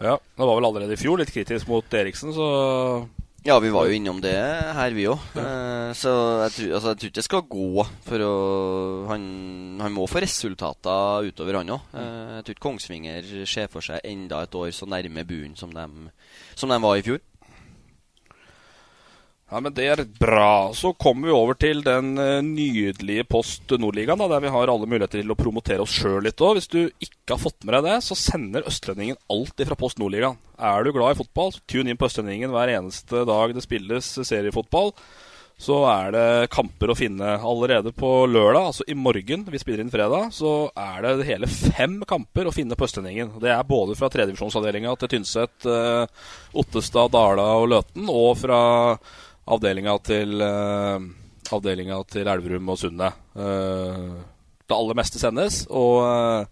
[0.00, 2.48] Ja, det var vel allerede i fjor litt kritisk mot Eriksen, så
[3.44, 5.20] ja, vi var jo innom det her, vi òg.
[5.36, 5.44] Ja.
[5.44, 6.12] Uh, så
[6.46, 8.34] jeg tror, altså, jeg tror, ikke det skal gå for å
[9.10, 9.24] Han,
[9.84, 11.90] han må få resultater utover, han òg.
[11.92, 15.76] Uh, jeg tror ikke Kongsvinger ser for seg enda et år så nærme bunnen som,
[16.56, 17.20] som de var i fjor.
[19.50, 20.72] Ja, men Det er bra.
[20.74, 25.20] Så kommer vi over til den uh, nydelige Post Nordligaen, der vi har alle muligheter
[25.20, 26.56] til å promotere oss sjøl litt òg.
[26.58, 30.40] Hvis du ikke har fått med deg det, så sender Østlendingen alltid fra Post Nordligaen.
[30.56, 34.10] Er du glad i fotball, så tune inn på Østlendingen hver eneste dag det spilles
[34.24, 34.94] seriefotball.
[35.60, 39.44] Så er det kamper å finne allerede på lørdag, altså i morgen.
[39.46, 40.32] Vi spiller inn fredag.
[40.34, 43.36] Så er det hele fem kamper å finne på Østlendingen.
[43.42, 46.10] Det er både fra tredjevisjonsavdelinga til Tynset, uh,
[46.58, 48.62] Ottestad, Dala og Løten, og fra
[49.44, 51.00] avdelinga til, uh,
[51.52, 53.18] avdelinga til Elverum og Sundet.
[53.36, 54.22] Uh,
[54.64, 56.46] det aller meste sendes, og uh,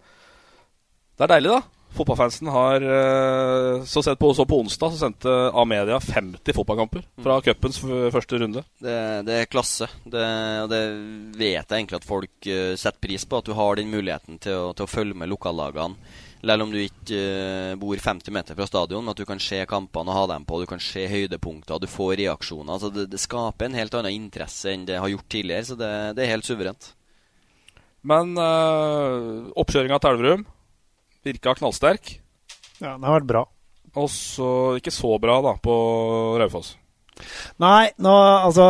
[1.16, 1.81] det er deilig, da.
[1.92, 2.84] Fotballfansen har
[3.84, 7.44] så sett på, så på onsdag så sendte Amedia 50 fotballkamper fra mm.
[7.44, 7.80] cupens
[8.14, 8.62] første runde.
[8.80, 8.96] Det,
[9.28, 10.24] det er klasse, det,
[10.64, 10.82] og det
[11.36, 12.50] vet jeg egentlig at folk
[12.80, 13.42] setter pris på.
[13.42, 16.00] At du har den muligheten til å, til å følge med lokallagene
[16.42, 20.10] selv om du ikke uh, bor 50 meter fra stadion, at du kan se kampene
[20.10, 20.58] og ha dem på.
[20.62, 22.72] Du kan se høydepunkter, du får reaksjoner.
[22.74, 25.68] Altså det, det, skaper en helt annen interesse enn det har gjort tidligere.
[25.70, 26.90] Så det, det er helt suverent.
[28.02, 30.44] Men øh, oppkjøringa til Elverum
[31.26, 32.16] virka knallsterk.
[32.80, 33.42] Ja, den har vært bra.
[34.00, 34.48] Og så
[34.80, 35.74] ikke så bra, da, på
[36.40, 36.76] Raufoss.
[37.62, 38.66] Nei, nå altså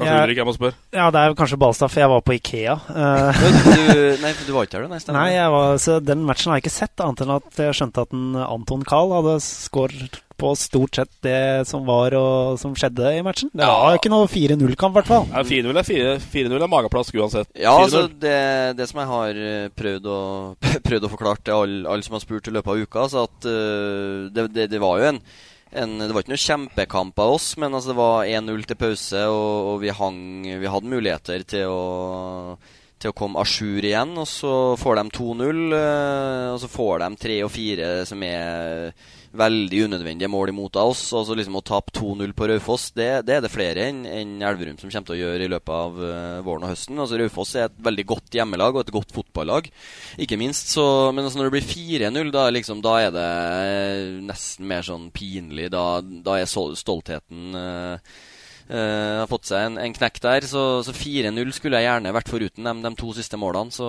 [0.00, 0.78] Kanskje jeg, Ulrik jeg må spørre?
[0.96, 2.78] Ja, det er kanskje Balstad, for jeg var på Ikea.
[2.88, 4.94] Uh, du, nei, du var ikke her, du?
[4.94, 8.08] Nei, nei var, så den matchen har jeg ikke sett, annet enn at jeg skjønte
[8.08, 13.12] at en Anton Kahl hadde skåret på stort sett det som var og som skjedde
[13.18, 13.50] i matchen.
[13.52, 15.28] Det var ikke noe 4-0-kamp, i hvert fall.
[15.28, 17.50] Ja, 4-0 er, 4 er mageplask uansett.
[17.60, 18.38] Ja, altså, det,
[18.78, 20.20] det, som jeg har eh, prøvd å,
[20.88, 23.48] prøvd å forklare til alle, all som har spurt i løpet av uka, så at
[23.48, 25.22] uh, det, det, det var jo en
[25.70, 29.22] en, det var ikke noe kjempekamp av oss, men altså det var 1-0 til pause,
[29.30, 30.20] og, og, vi hang
[30.62, 32.56] Vi hadde muligheter til å,
[32.98, 34.16] til å komme à jour igjen.
[34.18, 38.90] Og så får de 2-0, eh, og så får de 3 og 4 som er
[39.36, 41.02] veldig unødvendige mål imot av oss.
[41.16, 44.78] Altså liksom Å tape 2-0 på Raufoss, det, det, er det flere enn en Elverum
[44.80, 46.98] som kommer til å gjøre i løpet av uh, våren og høsten.
[46.98, 49.70] Altså Raufoss er et veldig godt hjemmelag og et godt fotballag,
[50.20, 50.74] ikke minst.
[50.74, 53.30] Så, men altså når det blir 4-0, da, liksom, da, er det
[54.26, 55.70] nesten mer sånn pinlig.
[55.74, 58.18] Da, da er stoltheten uh,
[58.70, 60.46] Uh, har fått seg en, en knekk der.
[60.46, 63.74] Så, så 4-0 skulle jeg gjerne vært foruten de, de to siste målene.
[63.74, 63.88] Så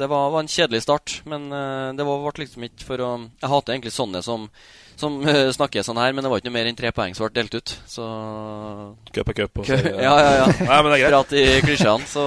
[0.00, 1.20] det var, var en kjedelig start.
[1.30, 4.48] Men uh, det var, ble liksom ikke for å Jeg hater egentlig sånne som
[4.98, 7.26] som uh, snakker sånn her, men det var ikke noe mer enn tre poeng som
[7.26, 7.74] ble delt ut.
[7.88, 8.06] Så
[9.14, 9.62] Cup er cup.
[9.68, 10.46] Ja, ja, ja.
[10.70, 11.12] Nei, men det er greit.
[11.14, 12.08] Prat i klisjeene.
[12.08, 12.24] Så...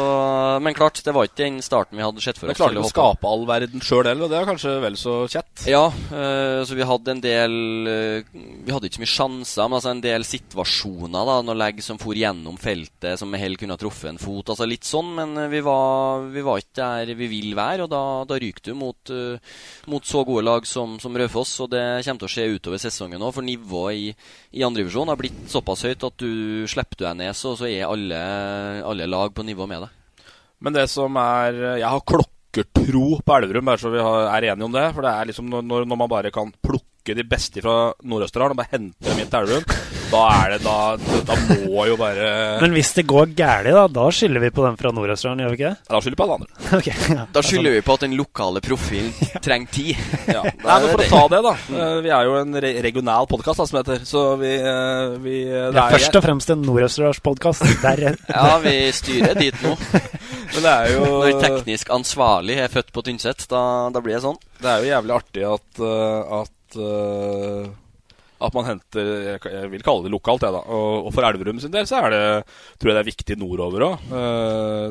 [0.64, 2.56] Men klart, det var ikke den starten vi hadde sett for oss.
[2.56, 5.66] Men klarte å skape all verden sjøl heller, og det er kanskje vel så kjett?
[5.70, 7.56] Ja, eh, så vi hadde en del
[7.92, 8.32] eh,
[8.66, 11.30] Vi hadde ikke så mye sjanser, men altså en del situasjoner.
[11.32, 14.54] da Når legg som for gjennom feltet, som med hell kunne ha truffet en fot.
[14.54, 17.86] Altså Litt sånn, men eh, vi var, vi var ikke der vi vil være.
[17.86, 19.60] Og da, da ryker du mot, eh,
[19.92, 21.58] mot så gode lag som, som Raufoss.
[21.66, 24.12] Og det kommer til å skje utover sesongen òg, for nivået i,
[24.56, 27.90] i andredivisjon har blitt såpass høyt at du slipper du deg ned, så, så er
[27.90, 28.22] alle,
[28.86, 29.98] alle lag på nivå med deg.
[30.62, 34.68] Men det som er Jeg har klokkertro på Elverum, bare så vi har, er enige
[34.68, 34.86] om det.
[34.94, 38.60] For det er liksom når, når man bare kan plukke de beste fra Nord-Østerdalen og
[38.62, 39.64] bare hente dem inn til Elverum,
[40.12, 40.76] da er det Da,
[41.26, 42.26] da må jo bare
[42.62, 45.58] Men hvis det går galt, da, da skylder vi på dem fra Nord-Østerdalen, gjør vi
[45.58, 45.80] ikke det?
[45.88, 46.50] Ja, Da skylder vi på alle andre.
[46.78, 47.26] okay, ja.
[47.34, 49.12] Da skylder vi på at den lokale profilen
[49.46, 50.04] trenger tid.
[50.30, 50.44] Ja.
[50.44, 51.54] Nei, men For å ta det, da.
[51.80, 54.06] eh, Vi er jo en re regional podkast, som det heter.
[54.12, 57.66] Så vi, eh, vi det Det er først og fremst en Nord-Østerdalspodkast.
[58.32, 59.74] Ja, vi styrer dit nå.
[60.52, 63.62] Men det er jo Når teknisk ansvarlig er født på Tynset, da,
[63.94, 64.38] da blir det sånn.
[64.62, 66.34] Det er jo jævlig artig at, eh,
[66.72, 67.72] at eh,
[68.42, 70.62] at man henter Jeg vil kalle det lokalt, jeg, da.
[70.74, 72.24] Og, og for Elverum sin del så er det
[72.82, 74.08] tror jeg det er viktig nordover òg.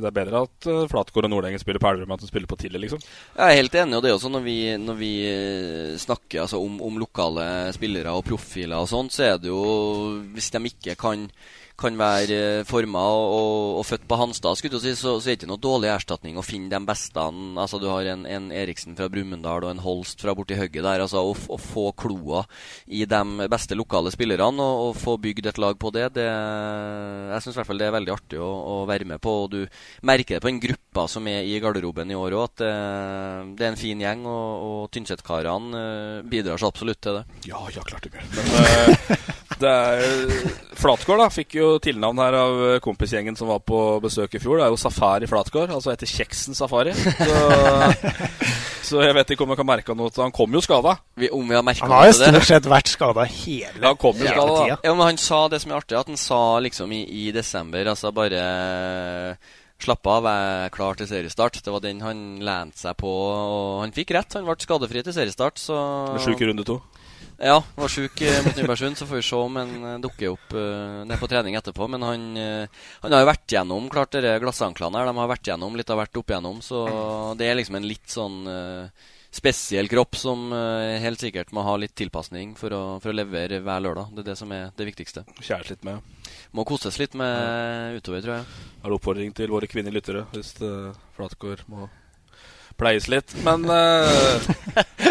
[0.03, 2.51] det er bedre at uh, Flatgård og Nordengen spiller på Elverum enn at de spiller
[2.51, 3.03] på Tille, liksom.
[3.35, 6.61] Jeg er helt enig, og det er også når vi, når vi eh, snakker altså,
[6.63, 9.65] om, om lokale spillere og profiler og sånt, så er det jo
[10.35, 11.27] Hvis de ikke kan
[11.81, 15.35] kan være forma og, og, og født på Hanstad, skulle du si, så, så er
[15.35, 17.25] det ikke noe dårlig erstatning å finne de beste.
[17.61, 21.05] Altså, du har en, en Eriksen fra Brumunddal og en Holst fra borti hugget der.
[21.05, 22.45] Altså, å, å få kloa
[22.87, 27.45] i de beste lokale spillerne og, og få bygd et lag på det, det jeg
[27.45, 29.35] syns det er veldig artig å, å, være med på.
[29.45, 29.61] og Du
[30.07, 32.73] merker det på den gruppa som er i garderoben i år òg, at det,
[33.59, 34.27] det, er en fin gjeng.
[34.29, 37.25] Og, og Tynset-karene eh, bidrar så absolutt til det.
[37.49, 38.27] Ja, ja, klart det gjør.
[38.37, 39.31] Men uh,
[39.61, 44.43] det er Flatgård da, fikk jo tilnavn her av kompisgjengen som var på besøk i
[44.43, 44.59] fjor.
[44.59, 46.95] Det er jo Safari Flatgård, altså etter Kjeksen Safari.
[46.97, 47.37] Så,
[48.97, 50.97] så jeg vet ikke om jeg kan merke noe til Han kom jo skada.
[51.31, 54.27] om vi har Han har jo stort sett vært skada hele, ja, han kom jo
[54.27, 54.79] skada, da.
[54.89, 57.93] Ja, men han sa det som er artig, at han sa liksom i, i desember
[57.93, 58.41] Altså bare
[59.81, 61.55] Slapp av, jeg er klar til seriestart.
[61.65, 64.35] Det var den han lente seg på, og han fikk rett.
[64.37, 65.57] Han ble skadefri til seriestart.
[65.57, 65.79] Så
[66.21, 66.77] sjuk i runde to?
[67.43, 70.51] Ja, var sjuk eh, mot Nybergsund, så får vi se om han eh, dukker opp
[70.53, 71.87] uh, ned på trening etterpå.
[71.89, 75.09] Men han, uh, han har jo vært gjennom klart dere glassanklene her.
[75.09, 76.83] De har vært gjennom litt av hvert opp igjennom, så
[77.41, 81.93] det er liksom en litt sånn uh, spesiell kropp som helt sikkert må ha litt
[81.95, 84.11] tilpasning for å, for å levere hver lørdag.
[84.17, 85.23] Det er det som er det viktigste.
[85.39, 86.03] Kjæres litt med.
[86.51, 88.67] Må koses litt med utover, tror jeg.
[88.83, 90.57] Har du oppfordring til våre kvinnelige lyttere hvis
[91.15, 91.87] Flatgård må
[92.81, 93.35] pleies litt.
[93.47, 94.49] Men uh,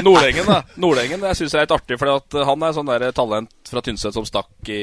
[0.07, 0.63] Nordengen, da.
[0.81, 4.27] Nordengen jeg syns er litt artig, for han er sånn der talent fra Tynset som
[4.27, 4.81] stakk i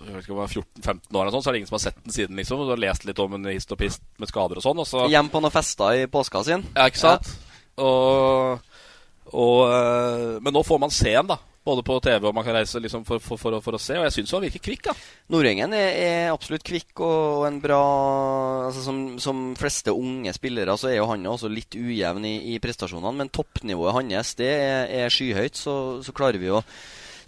[0.00, 1.76] jeg vet ikke om det var 14-15 år, og sånn, så er det ingen som
[1.76, 2.38] har sett den siden.
[2.40, 4.80] liksom Du har lest litt om en hist og pist med skader og sånn.
[4.82, 5.04] Og så...
[5.12, 6.64] Hjem på noen fester i påska sin.
[6.74, 7.30] Ja, ikke sant?
[7.30, 7.84] Ja.
[7.84, 8.64] Og,
[9.30, 11.38] og, uh, men nå får man se den, da.
[11.60, 13.98] Både på TV og man kan reise liksom for, for, for, for, å se.
[13.98, 14.86] Og jeg syns han virker kvikk.
[14.88, 14.94] da
[15.34, 17.80] Nordengen er, er, absolutt kvikk og, en bra
[18.70, 22.58] altså som, som, fleste unge spillere så er jo han også litt ujevn i, i
[22.64, 23.12] prestasjonene.
[23.20, 25.60] Men toppnivået hans det er, er skyhøyt.
[25.60, 25.74] Så,
[26.06, 26.64] så, klarer vi å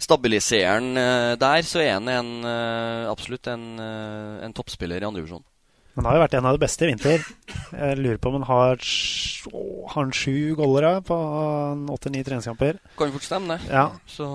[0.01, 1.61] stabilisere han uh, der.
[1.67, 5.45] Så er han en, uh, absolutt en, uh, en toppspiller i andredivisjon.
[5.93, 7.25] Han har jo vært en av de beste i vinter.
[7.69, 8.79] Jeg lurer på om han har,
[9.51, 11.17] å, har han sju gollere på
[11.93, 12.79] åtte-ni treningskamper.
[12.97, 13.69] Kan fort stemme, det.
[13.69, 13.85] Ja.
[14.09, 14.25] Så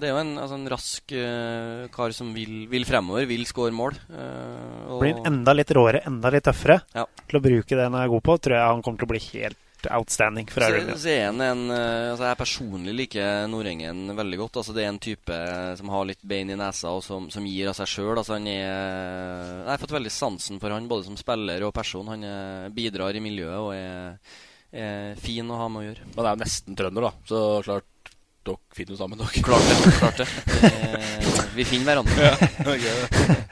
[0.00, 3.76] det er jo en, altså en rask uh, kar som vil, vil, fremover, vil skåre
[3.76, 4.00] mål.
[4.08, 7.04] Uh, Blir enda litt råere, enda litt tøffere ja.
[7.28, 8.40] til å bruke det han er god på.
[8.40, 9.60] Tror jeg han kommer til å bli helt
[9.92, 10.48] outstanding.
[10.52, 14.60] For så, så er han en, altså Jeg personlig liker Nordengen veldig godt.
[14.62, 15.38] Altså Det er en type
[15.80, 18.14] som har litt bein i nesa og som, som gir av seg sjøl.
[18.16, 22.08] Altså jeg har fått veldig sansen for han både som spiller og person.
[22.12, 24.38] Han er, bidrar i miljøet og er,
[24.72, 26.08] er, fin å ha med å gjøre.
[26.12, 27.12] Men det er jo nesten trønder, da.
[27.28, 28.14] Så klart
[28.46, 29.42] dere finner jo sammen, dere.
[29.42, 29.96] Klart det.
[29.98, 30.28] klart det.
[30.62, 32.30] det vi finner hverandre.
[32.76, 33.46] ja, okay.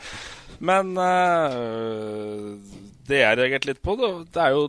[0.64, 2.54] Men uh,
[3.08, 4.68] det jeg reagerte litt på, det er jo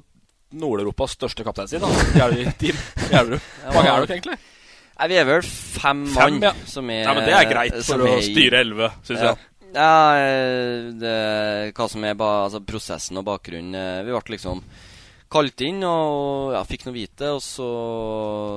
[0.56, 1.86] Nord-Europas største kaptein sin.
[2.60, 2.78] Team
[3.10, 3.42] Gjerderud.
[3.66, 4.38] Hvor mange er dere egentlig?
[4.96, 6.40] Nei, vi er vel fem mann.
[6.44, 6.54] Ja.
[6.70, 9.34] Som er, ja, men det er greit for å styre elleve, syns ja.
[9.34, 9.52] jeg.
[9.76, 9.96] Ja,
[10.96, 11.16] det,
[11.76, 14.62] hva som er ba, altså prosessen og bakgrunnen Vi ble liksom
[15.36, 17.34] kalt inn og ja, fikk noe vite.
[17.36, 17.68] Og så,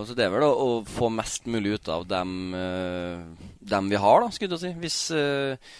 [0.06, 2.54] så det er vel å, å, få mest mulig ut av dem,
[3.58, 4.74] dem vi har, da, skulle jeg si.
[4.84, 5.74] Hvis uh,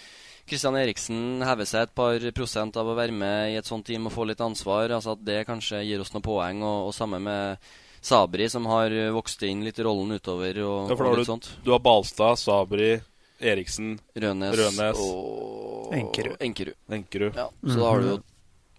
[0.49, 4.09] Kristian Eriksen hever seg et par prosent av å være med i et sånt team
[4.09, 4.89] og få litt ansvar.
[4.97, 6.63] Altså at det kanskje gir oss noen poeng.
[6.65, 10.63] Og, og samme med Sabri, som har vokst inn litt i rollen utover.
[10.65, 11.51] Og, Ja, for da og litt du, sånt.
[11.67, 12.95] du har Balstad, Sabri,
[13.39, 16.41] Eriksen, Rønes, Rønes og Enkerud.
[16.43, 16.79] Enkerud.
[16.91, 17.37] Enkerud.
[17.39, 18.19] Ja, så da har du jo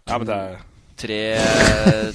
[0.10, 0.60] Ja, men det er
[1.00, 1.20] tre,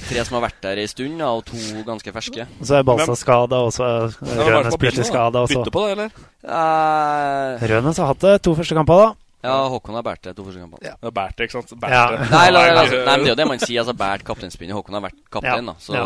[0.05, 2.45] tre som har vært der ei stund, ja, og to ganske ferske.
[2.59, 5.11] Og så er Balstad skada, og så er Rønes plutselig da?
[5.11, 5.45] skada.
[5.49, 6.25] Bytte på det, eller?
[6.45, 7.65] Uh...
[7.71, 9.24] Rønes har hatt det to første kamper, da.
[9.45, 10.91] Ja, Håkon har båret det to første kampene.
[10.91, 11.11] Ja.
[11.13, 11.73] Bært det, ikke sant?
[11.81, 12.03] Bært Ja.
[12.33, 13.79] Nei, la, la, altså, nei, men det er jo det man sier.
[13.83, 14.77] Altså, Båret kapteinspinnet.
[14.77, 15.71] Håkon har vært kaptein.
[15.71, 16.05] Ja, da så, ja.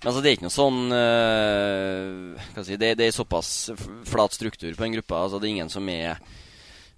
[0.00, 3.54] Men altså, det er ikke noe sånn uh, hva si, det, det er såpass
[4.08, 5.24] flat struktur på den gruppa.
[5.26, 6.22] Altså, det er ingen som er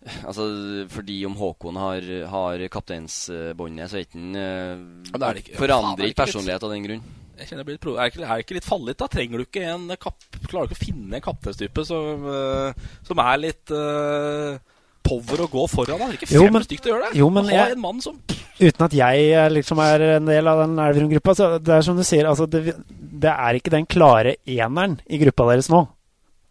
[0.01, 0.45] Altså,
[0.89, 6.23] Fordi om Håkon har, har kapteinsbåndet, så er ikke han det det er Forandrer ikke
[6.23, 7.03] personlighet av den grunn.
[7.41, 9.07] Jeg kjenner jeg blir litt er, det ikke, er det ikke litt fallitt, da?
[9.13, 13.23] Trenger du ikke en kapp, Klarer du ikke å finne en kapteinstype som, uh, som
[13.25, 14.59] er litt øh,
[15.03, 15.99] power å gå foran?
[15.99, 17.19] Det er ikke fem stykker å gjøre det.
[17.19, 18.19] jo, men jeg- en mann som
[18.61, 21.33] Uten at jeg er liksom er en del av den Elverum-gruppa.
[21.35, 25.17] Så det er som du sier, altså det, det er ikke den klare eneren i
[25.17, 25.87] gruppa deres nå.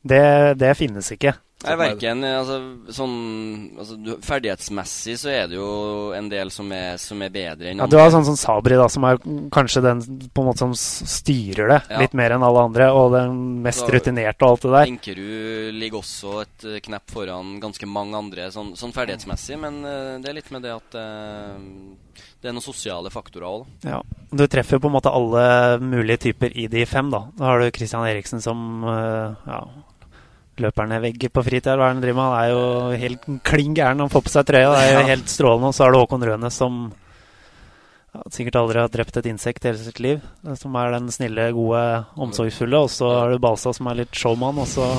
[0.04, 1.36] Det, det finnes ikke.
[1.60, 2.58] Nei, verken altså,
[2.96, 3.16] sånn
[3.76, 5.72] altså, du, Ferdighetsmessig så er det jo
[6.16, 8.86] en del som er, som er bedre enn Ja, du har sånn som Sabri, da,
[8.92, 9.20] som er
[9.52, 12.00] kanskje den på en måte som styrer det Ja.
[12.06, 14.94] litt mer enn alle andre, og den mest da, rutinerte og alt det der.
[14.94, 20.16] Enkerud ligger også et eh, knepp foran ganske mange andre sånn, sånn ferdighetsmessig, men eh,
[20.24, 21.60] det er litt med det at uh,
[22.40, 23.68] det er noen sosiale faktorer òg.
[23.84, 24.00] Ja.
[24.32, 25.44] Du treffer på en måte alle
[25.84, 27.26] mulige typer i de fem, da.
[27.36, 29.62] Da har du Christian Eriksen som uh, ja,
[30.64, 31.76] løper ned vegg på fritida.
[31.76, 32.32] Hva er det han driver med?
[32.32, 34.04] Han er jo helt klin gæren.
[34.04, 34.74] Han får på seg trøya.
[34.76, 35.72] Det er jo helt strålende.
[35.72, 36.82] Og så er det Håkon Rønes som
[38.16, 40.24] ja, sikkert aldri har drept et insekt i hele sitt liv.
[40.60, 41.84] Som er den snille, gode,
[42.18, 42.84] omsorgsfulle.
[42.86, 44.90] Og så har du Balsa som er litt showman, og så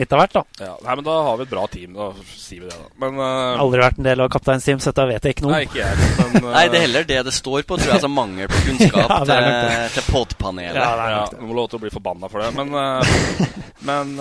[0.00, 0.42] litt av hvert, da.
[0.60, 1.96] ja, Nei, men da har vi et bra team.
[1.96, 2.88] Da sier vi det, da.
[3.02, 5.62] Men uh, Aldri vært en del av kapteinsteam, så dette vet jeg ikke noe Nei,
[5.68, 6.08] ikke jeg.
[6.18, 8.02] Men, uh, Nei, det er heller det det står på, tror jeg.
[8.04, 10.80] som mangel på kunnskap Ja, til, til podpanelet.
[10.80, 11.40] Ja, det er ja, nok det.
[11.40, 12.50] Du må lov til å bli forbanna for det.
[12.56, 13.00] Men, uh,
[13.90, 14.16] men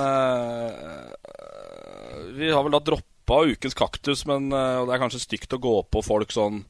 [2.36, 6.04] Vi har vel da droppa ukens kaktus, men det er kanskje stygt å gå på
[6.06, 6.64] folk sånn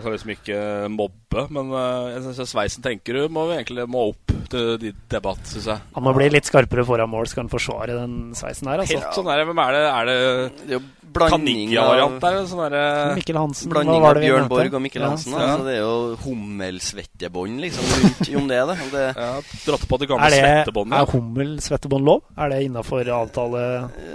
[0.00, 0.58] Jeg skal liksom ikke
[0.96, 4.94] mobbe, men øh, jeg synes Sveisen tenker du må vi egentlig må opp til de
[5.12, 5.82] debatt, syns jeg.
[5.92, 8.96] Han må bli litt skarpere foran mål, skal han forsvare den sveisen der, altså.
[8.96, 9.82] Helt sånn der, Hvem er det?
[9.90, 10.16] Er det
[10.62, 10.82] Det er jo
[11.14, 12.36] blanding av der?
[12.48, 14.48] Sånn der, Mikkel Hansen, Blanding av Bjørn?
[14.50, 15.34] Borg og Mikkel Ja, Hansen.
[15.34, 18.60] Ja, altså, det er jo hummelsvettebånd liksom rundt om det.
[18.70, 18.76] da.
[18.92, 19.28] Det ja,
[19.66, 21.14] Dratt på det gamle Er, det, er svettebåndet.
[21.14, 22.22] hummel svettebånd lov?
[22.36, 23.64] Er det innafor avtale?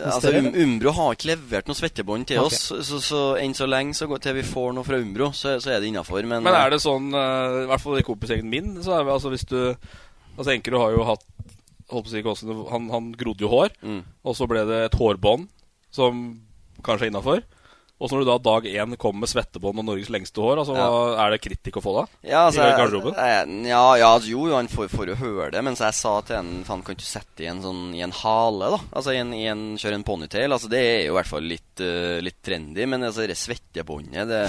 [0.05, 2.59] Altså, um, Umbro har ikke levert noe svettebånd til okay.
[2.59, 5.57] oss, så, så enn så lenge så går, til vi får noe fra Umbro, så,
[5.63, 6.23] så er det innafor.
[6.23, 9.15] Men, Men er det sånn, uh, i hvert fall i kompisgjengen min, så er det
[9.19, 9.59] altså hvis du
[10.35, 11.21] Altså Enkerud har jo hatt
[11.93, 14.01] holdt på å si, han, han grodde jo hår, Mm.
[14.25, 15.45] og så ble det et hårbånd
[15.95, 16.41] som
[16.85, 17.43] kanskje innafor.
[17.95, 20.73] Og så når du da dag én kommer med svettebånd og Norges lengste hår, altså,
[20.75, 20.87] Ja.
[21.23, 22.01] er det kritikk å få da?
[22.27, 23.15] Ja, altså, I garderoben?
[23.69, 26.49] ja, ja, altså, jo, han får, får jo høre det, mens jeg sa til han
[26.67, 28.79] Faen, kan du sette i en sånn I en hale, da?
[28.99, 30.51] Altså i en, i en kjøre en ponytail.
[30.51, 34.27] Altså, det er jo i hvert fall litt, uh, litt trendy, men altså, det svettebåndet
[34.27, 34.43] Det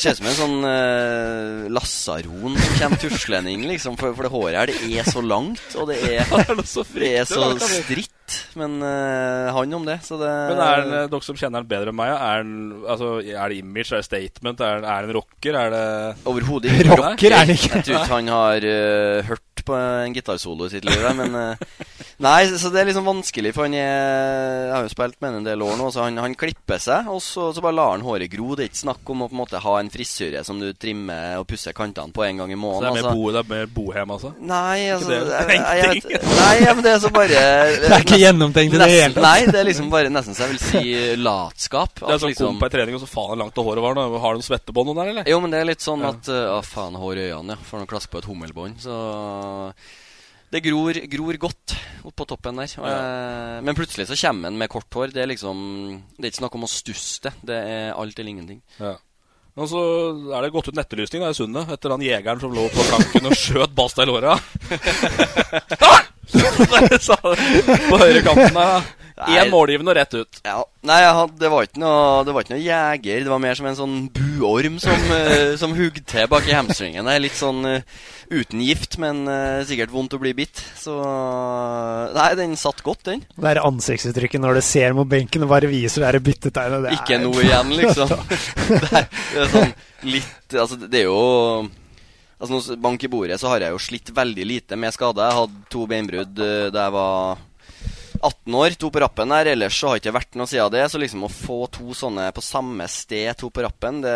[0.00, 4.00] ser ut som en sånn uh, lasaron som kommer tuslende inn, liksom.
[4.00, 6.88] For, for det håret her, det er så langt, og det er, Det er så
[6.96, 8.08] det er så fryktelig,
[8.58, 11.92] Men uh, han om det, så det Men er det, dere som kjenner han bedre
[11.92, 15.16] enn meg, er, den, altså, er det image, er det statement, er, er det en
[15.18, 15.84] rocker, er det
[16.30, 16.98] Overhodet ikke.
[17.00, 17.72] Rocker er det ikke.
[17.76, 21.88] Jeg tror ikke han har uh, hørt på en gitarsolo i sitt liv, men eh,
[22.20, 25.38] Nei, så det er liksom vanskelig, for han er Jeg har jo spilt med han
[25.38, 28.04] en del år nå, så han, han klipper seg, og så, så bare lar han
[28.04, 28.50] håret gro.
[28.58, 31.38] Det er ikke snakk om å på en måte ha en frisyre som du trimmer
[31.40, 32.84] og pusser kantene på en gang i Så måneden.
[32.84, 33.16] det er mer, altså.
[33.16, 34.32] bo, det er mer bohem, altså?
[34.50, 35.20] Nei, altså det?
[35.20, 36.12] jeg, Det jeg, jeg, ingenting.
[36.12, 37.44] vet- Nei, ja, men det er så bare
[37.80, 39.24] Det er ikke gjennomtenkt i det hele tatt.
[39.24, 41.96] Nei, det er liksom bare nesten så jeg vil si latskap.
[42.04, 43.96] Det er sånn liksom, kompa i trening, og så faen langt det håret var.
[43.96, 44.04] Da.
[44.26, 45.32] Har du noen svettebånd noen der, eller?
[45.32, 46.12] Jo, men det er litt sånn Ja.
[46.12, 47.64] at uh, Å, faen, hår i øynene, ja.
[47.70, 48.78] Får noen klask på et hummelbånd.
[48.84, 49.00] Så
[50.50, 51.76] det gror, gror godt
[52.08, 52.72] oppå toppen der.
[52.76, 52.94] Ja.
[52.94, 55.12] eh, Men plutselig så kommer han med kort hår.
[55.14, 55.56] Det er liksom
[56.16, 57.32] Det er ikke snakk om å stusse det.
[57.46, 58.60] Det er alt eller ingenting.
[58.80, 58.96] Ja.
[59.60, 59.80] Og så
[60.32, 63.26] er det gått ut nettelysning da, i Sundet etter han jegeren som lå på planken
[63.28, 64.38] og skjøt Basta i låra.
[67.90, 68.86] På høyre kanten der.
[69.28, 70.40] Én målgivende og rett ut.
[70.46, 70.60] Ja.
[70.86, 71.00] Nei,
[71.36, 73.24] det, var ikke noe, det var ikke noe jeger.
[73.26, 77.04] Det var mer som en sånn buorm som, uh, som hugde til bak i hamstringen.
[77.04, 77.84] Det er litt sånn eh,
[78.30, 80.62] uten gift, men eh, sikkert vondt å bli bitt.
[80.78, 80.94] Så
[82.14, 83.24] Nei, den satt godt, den.
[83.36, 86.86] Det er ansiktsuttrykket når du ser mot benken og bare viser det byttetegnet.
[86.86, 88.16] det er- Ikke noe igjen, liksom.
[88.70, 89.76] det, er, det er sånn
[90.08, 91.68] litt Altså, det er jo
[92.40, 95.20] Altså, Bank i bordet så har jeg jo slitt veldig lite med skade.
[95.28, 97.42] Jeg hadde to beinbrudd eh, da jeg var
[98.20, 99.50] 18 år, to på rappen her.
[99.52, 100.84] Ellers så har det ikke vært noe siden det.
[100.92, 104.14] Så liksom å få to sånne på samme sted, to på rappen, det,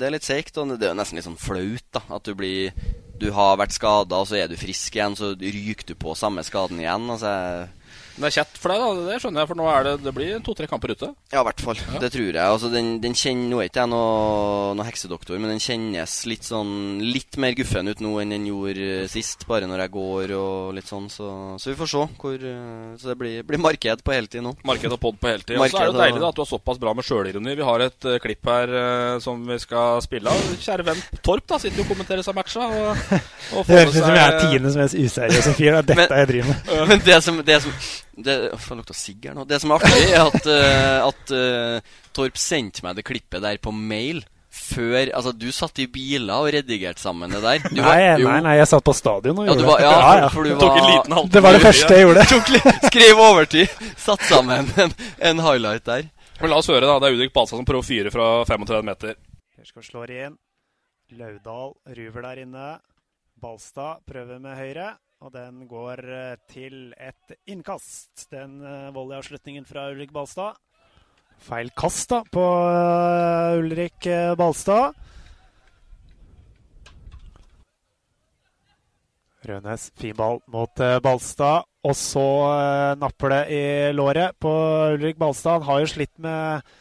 [0.00, 0.56] det er litt seigt.
[0.60, 2.04] Og det er jo nesten litt sånn flaut, da.
[2.18, 2.76] At du blir
[3.16, 6.44] Du har vært skada, og så er du frisk igjen, så ryker du på samme
[6.44, 7.06] skaden igjen.
[7.14, 7.30] Altså
[8.16, 9.04] det er kjett for deg, da.
[9.10, 11.10] Det skjønner jeg, for nå er det, det blir to-tre kamper ute.
[11.32, 11.80] Ja, i hvert fall.
[11.82, 12.00] Ja.
[12.00, 12.40] Det tror jeg.
[12.40, 16.46] Altså, den, den kjenner Nå er ikke jeg noe, noe, heksedoktor, men den kjennes litt
[16.46, 16.72] sånn
[17.04, 20.72] Litt mer guffen ut nå enn den gjorde eh, sist, bare når jeg går og
[20.76, 21.10] litt sånn.
[21.12, 21.28] Så,
[21.60, 22.04] så vi får se.
[22.22, 24.54] Hvor, eh, så det blir, blir marked på heltid nå.
[24.66, 25.58] Marked og pod på heltid.
[25.60, 27.56] Og så er det jo deilig da at du har såpass bra med sjølironi.
[27.60, 30.50] Vi har et uh, klipp her uh, som vi skal spille av.
[30.64, 32.64] Kjære venn Torp da sitter jo og kommenterer seg matcha.
[32.66, 33.06] Og,
[33.60, 35.76] og det høres ut som jeg er tiendes mest useriøse fyr.
[35.76, 36.74] Det er dette men, jeg driver med.
[36.90, 37.74] Men det som, det som
[38.16, 38.36] det,
[38.70, 39.44] lukta sigg nå.
[39.48, 43.60] Det som er artig, er at, uh, at uh, Torp sendte meg det klippet der
[43.62, 44.24] på mail.
[44.56, 47.60] Før Altså, du satt i biler og redigerte sammen det der.
[47.68, 50.22] Du nei, var, nei, nei, jeg satt på stadion og ja, gjorde var, ja, det.
[50.22, 50.54] Ja, for, du
[51.12, 52.24] var, det var det første jeg gjorde.
[52.32, 52.52] Tok,
[52.88, 53.84] skrev overtid.
[54.00, 56.08] Satt sammen en, en, highlight der.
[56.40, 56.96] Men La oss høre, da.
[57.02, 59.16] Det er Udrik Balstad som prøver å fyre fra 35 meter.
[59.60, 60.38] Perskår slår inn.
[61.20, 62.70] Laudal ruver der inne.
[63.40, 64.94] Balstad prøver med høyre.
[65.24, 68.26] Og den går eh, til et innkast.
[68.32, 70.58] Den uh, volleyavslutningen fra Ulrik Balstad.
[71.40, 74.92] Feil kast da på uh, Ulrik Balstad.
[79.46, 81.64] Rønes fin ball mot Balstad.
[81.86, 82.26] Og så
[82.98, 84.50] napper det i låret på
[84.96, 85.60] Ulrik Balstad.
[85.60, 86.72] Han har jo slitt med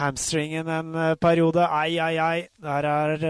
[0.00, 1.62] hamstringen en periode.
[1.62, 2.48] Ai, ai, ai.
[2.58, 3.28] Der er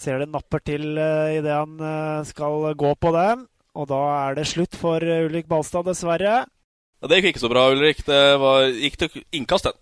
[0.00, 3.44] Ser det napper til uh, idet han uh, skal gå på den.
[3.76, 6.40] Og da er det slutt for uh, Ulrik Balstad, dessverre.
[7.00, 8.00] Ja, det gikk ikke så bra, Ulrik.
[8.06, 9.76] Det var, gikk til innkast, den.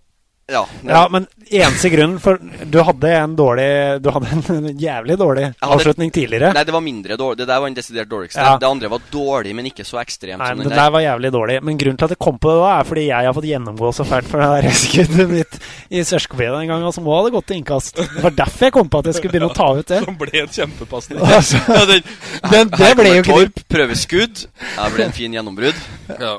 [0.48, 3.66] Ja, ja, men eneste grunnen for Du hadde en dårlig
[4.00, 6.54] Du hadde en jævlig dårlig hadde, avslutning tidligere.
[6.56, 7.36] Nei, det var mindre dårlig.
[7.42, 8.40] Det der var den desidert dårligste.
[8.40, 8.54] Ja.
[8.60, 10.72] Det andre var dårlig, men ikke så ekstremt nei, men der.
[10.72, 11.58] Det der var jævlig dårlig.
[11.68, 13.92] Men grunnen til at det kom på det da, er fordi jeg har fått gjennomgå
[13.98, 15.60] så fælt for det der skuddet mitt
[15.92, 18.00] i Sørskopien en gang, og som òg hadde gått til innkast.
[18.00, 20.02] Det var derfor jeg kom på at jeg skulle begynne å ta ut det.
[20.08, 21.24] Som ble en kjempepasning.
[21.38, 22.06] Altså, ja, den,
[22.50, 24.46] den, det ble jo ikke Torp prøver skudd.
[24.64, 25.84] Det ble en fin gjennombrudd.
[26.16, 26.38] Ja.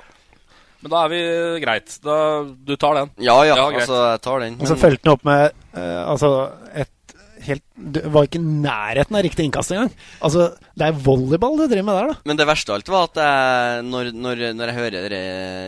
[0.80, 1.22] Men da er vi
[1.64, 1.98] greit.
[2.06, 2.16] Da,
[2.46, 3.12] du tar den?
[3.20, 3.58] Ja, ja.
[3.60, 4.60] ja altså, jeg tar den.
[4.62, 6.32] Og så fulgte den opp med uh, altså
[6.72, 9.92] et helt Det var ikke nærheten av riktig innkast engang.
[10.26, 12.30] Altså, det er volleyball du driver med der, da.
[12.30, 15.22] Men det verste av alt var at jeg, når, når, når, jeg hører dere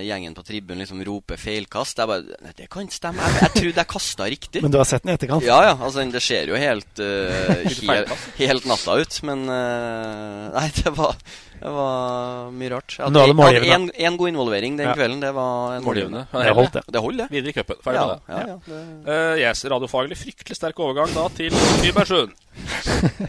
[0.07, 3.29] gjengen på tribunen liksom rope feilkast Jeg bare Nei, det kan ikke stemme.
[3.29, 4.65] Jeg, jeg trodde jeg kasta riktig.
[4.65, 5.47] Men du har sett den i etterkant?
[5.47, 5.77] Ja, ja.
[5.77, 9.21] Altså, det ser jo helt, uh, helt, helt natta ut.
[9.27, 11.15] Men uh, Nei, det var
[11.61, 12.95] det var mye rart.
[12.97, 14.95] Jeg hadde én god involvering den ja.
[14.97, 15.19] kvelden.
[15.21, 16.23] Det var en målgivende.
[16.33, 16.81] Det holdt, det.
[16.89, 17.27] Det holdt, det.
[17.35, 17.81] Videre i cupen.
[17.85, 18.33] Ferdig ja, med det.
[18.33, 18.79] Ja, ja, det.
[19.05, 21.53] Uh, yes, radiofaglig fryktelig sterk overgang da til
[22.01, 22.33] Nybergsund.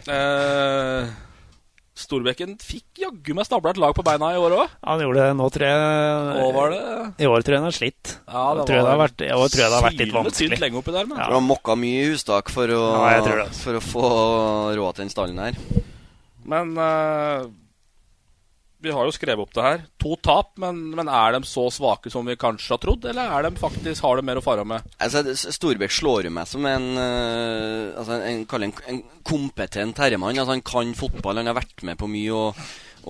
[0.09, 1.11] uh,
[1.93, 4.75] Storbekken fikk jaggu meg stabla et lag på beina i år òg.
[4.89, 6.47] Han gjorde det nå, tror jeg.
[6.57, 6.81] Var det?
[7.21, 8.15] I år tror jeg han har slitt.
[8.25, 10.61] Ja, det tror jeg det har vært, jeg tror jeg det har vært litt vanskelig.
[10.65, 11.21] Lenge oppi der, men.
[11.21, 11.29] Ja.
[11.35, 12.85] Har mokka mye hustak for å,
[13.61, 14.07] for å få
[14.81, 15.61] råd til den stallen her.
[16.49, 17.45] Men uh,
[18.83, 19.83] vi har jo skrevet opp det her.
[20.03, 23.07] To tap, men, men, er de så svake som vi kanskje har trodd?
[23.09, 24.89] Eller er de faktisk, har de mer å fare med?
[25.03, 25.23] Altså,
[25.55, 30.35] Storbekk slår jo meg som en, uh, altså en, en, en kompetent herremann.
[30.35, 32.41] Altså, han kan fotball, han har vært med på mye.
[32.43, 32.59] og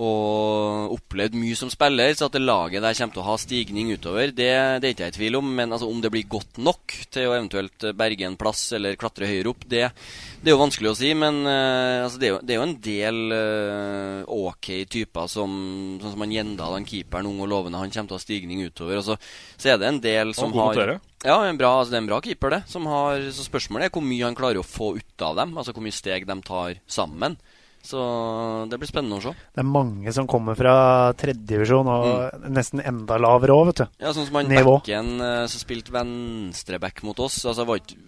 [0.01, 3.91] og opplevd mye som spiller, så at det laget der kommer til å ha stigning
[3.93, 4.49] utover, det,
[4.81, 5.51] det er ikke jeg i tvil om.
[5.59, 9.29] Men altså, om det blir godt nok til å eventuelt berge en plass eller klatre
[9.29, 9.85] høyere opp, det,
[10.41, 11.13] det er jo vanskelig å si.
[11.17, 15.55] Men uh, altså, det, er jo, det, er jo, en del uh, ok typer som,
[16.01, 18.65] sånn som han Gjendal, han keeperen, ung og lovende, han kommer til å ha stigning
[18.65, 18.99] utover.
[18.99, 19.19] Og så,
[19.57, 22.17] så er det en del som har ja, en bra, altså det er en bra
[22.23, 22.63] keeper, det.
[22.91, 25.53] Har, så spørsmålet er hvor mye han klarer å få ut av dem.
[25.55, 27.37] Altså hvor mye steg de tar sammen.
[27.83, 27.99] Så
[28.71, 29.33] det blir spennende å se.
[29.51, 30.75] Det er mange som kommer fra
[31.19, 32.47] tredjedivisjon og mm.
[32.55, 33.85] nesten enda lavere òg, vet du.
[34.05, 37.41] Ja, sånn som han Bekken eh, som spilte venstreback mot oss.
[37.43, 37.99] Altså var ikke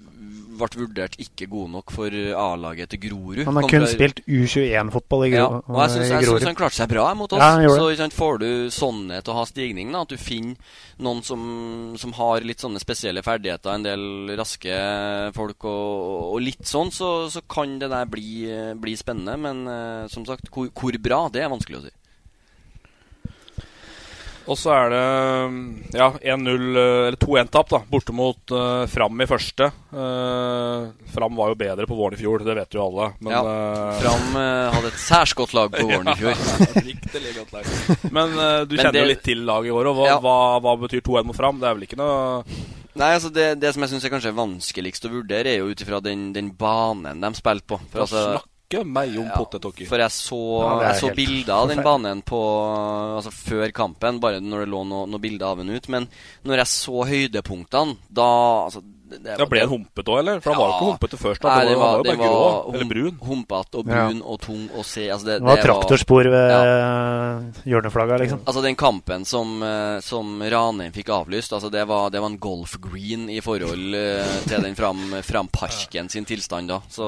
[0.59, 3.43] ble vurdert ikke god nok for A-laget til Grorud.
[3.47, 3.91] Han har kun fra...
[3.91, 7.43] spilt U21-fotball i, Gro ja, og jeg syns han klarte seg bra mot oss.
[7.43, 10.55] Ja, så sant, får du sånne til å ha stigning, da, at du finner
[11.05, 11.41] noen som,
[11.99, 14.79] som, har litt sånne spesielle ferdigheter, en del raske
[15.35, 18.47] folk og, og litt sånn, så, så, kan det der bli,
[18.79, 19.35] bli spennende.
[19.41, 21.93] Men uh, som sagt, hvor, hvor bra, det er vanskelig å si.
[24.45, 29.71] Og så er det ja, 1-0, eller 2-1-tap da, borte mot uh, Fram i første.
[29.89, 33.09] Uh, Fram var jo bedre på våren i fjor, det vet jo alle.
[33.25, 36.37] Men, ja, uh, Fram hadde et særs godt lag på våren i fjor.
[36.37, 37.73] ja, godt lag.
[38.11, 39.91] Men du men kjenner det, jo litt til laget i år.
[39.91, 40.21] Og hva, ja.
[40.21, 41.61] hva, hva betyr 2-1 mot Fram?
[41.61, 42.43] Det er vel ikke noe
[42.95, 45.81] Nei, altså det, det som jeg syns er kanskje vanskeligst å vurdere, er jo ut
[45.83, 47.79] ifra den, den, banen de spilte på.
[47.91, 48.21] For altså,
[48.81, 48.95] potetåkke.
[48.95, 49.87] Meg om potetåkke.
[49.89, 52.41] For jeg så, Ja, jeg så bilder av den banen på,
[53.19, 55.89] altså før kampen, bare når det lå noen noe bilder av den ut.
[55.93, 56.09] Men
[56.43, 58.29] når jeg så høydepunktene, da
[58.65, 58.83] altså,
[59.23, 60.41] det, det, ble den humpete òg, eller?
[60.43, 61.41] For den var jo ikke humpete først.
[61.43, 61.55] Da.
[61.55, 62.75] Nei, det var, det den var jo bare grå, grå.
[62.75, 63.17] Eller brun.
[63.29, 64.05] Humpete og Ja.
[64.07, 65.05] brun og tung å se.
[65.09, 68.41] Altså, det, Det var traktorspor ved hjørneflagga, liksom.
[68.45, 72.39] Altså Den kampen som, eh, som Ranheim fikk avlyst, altså det var, det var en
[72.39, 76.81] golf green i forhold eh, til den fram, framparken sin tilstand da.
[76.89, 77.07] Så,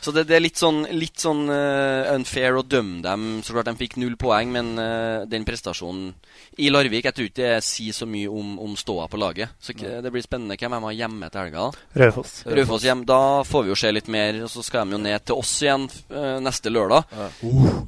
[0.00, 3.28] så det, det er litt sånn, litt sånn eh, unfair å dømme dem.
[3.44, 6.12] Så klart de fikk null poeng, men eh, den prestasjonen
[6.60, 9.54] i Larvik Jeg tror ikke det sier så mye om, om ståa på laget.
[9.62, 11.66] Så det blir spennende hvem de har hjemme til helga.
[12.02, 12.34] Raufoss.
[12.46, 13.04] Raufoss hjem.
[13.08, 15.52] Da får vi jo se litt mer, og så skal de jo ned til oss
[15.64, 17.08] igjen uh, neste lørdag.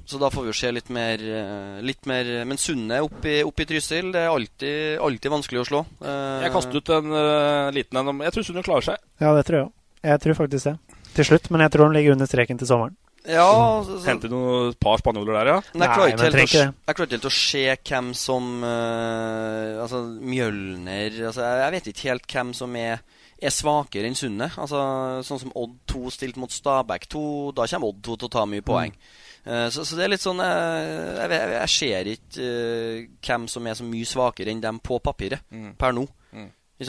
[0.08, 3.38] Så da får vi jo se litt mer, uh, litt mer Men Sundet opp i,
[3.46, 5.84] opp i Trysil, det er alltid, alltid vanskelig å slå.
[6.02, 7.14] Eh, Jeg kaster ut en
[7.74, 8.24] liten en.
[8.26, 9.04] Jeg tror Sunne klarer seg.
[9.22, 9.72] Ja, det tror jeg òg.
[10.02, 10.76] Jeg tror faktisk det.
[11.16, 11.50] Til slutt.
[11.52, 12.96] Men jeg tror han ligger under streken til sommeren.
[13.22, 15.58] Ja, så, så, Hente noen par spanjoler der, ja.
[15.76, 16.12] Men jeg klarer
[16.42, 22.08] ikke helt, helt å se hvem som uh, Altså Mjølner altså, Jeg jeg vet ikke
[22.10, 23.04] helt hvem som er,
[23.38, 24.56] er svakere enn Sundet.
[24.58, 24.80] Altså,
[25.28, 27.26] sånn som Odd 2 stilt mot Stabæk 2.
[27.58, 28.96] Da kommer Odd 2 til å ta mye poeng.
[29.42, 32.50] Eh, så, så det er litt sånn uh, Jeg, jeg, jeg ser ikke
[33.26, 35.46] hvem som er så mye svakere enn dem på papiret
[35.78, 36.08] per nå.
[36.08, 36.21] Ikke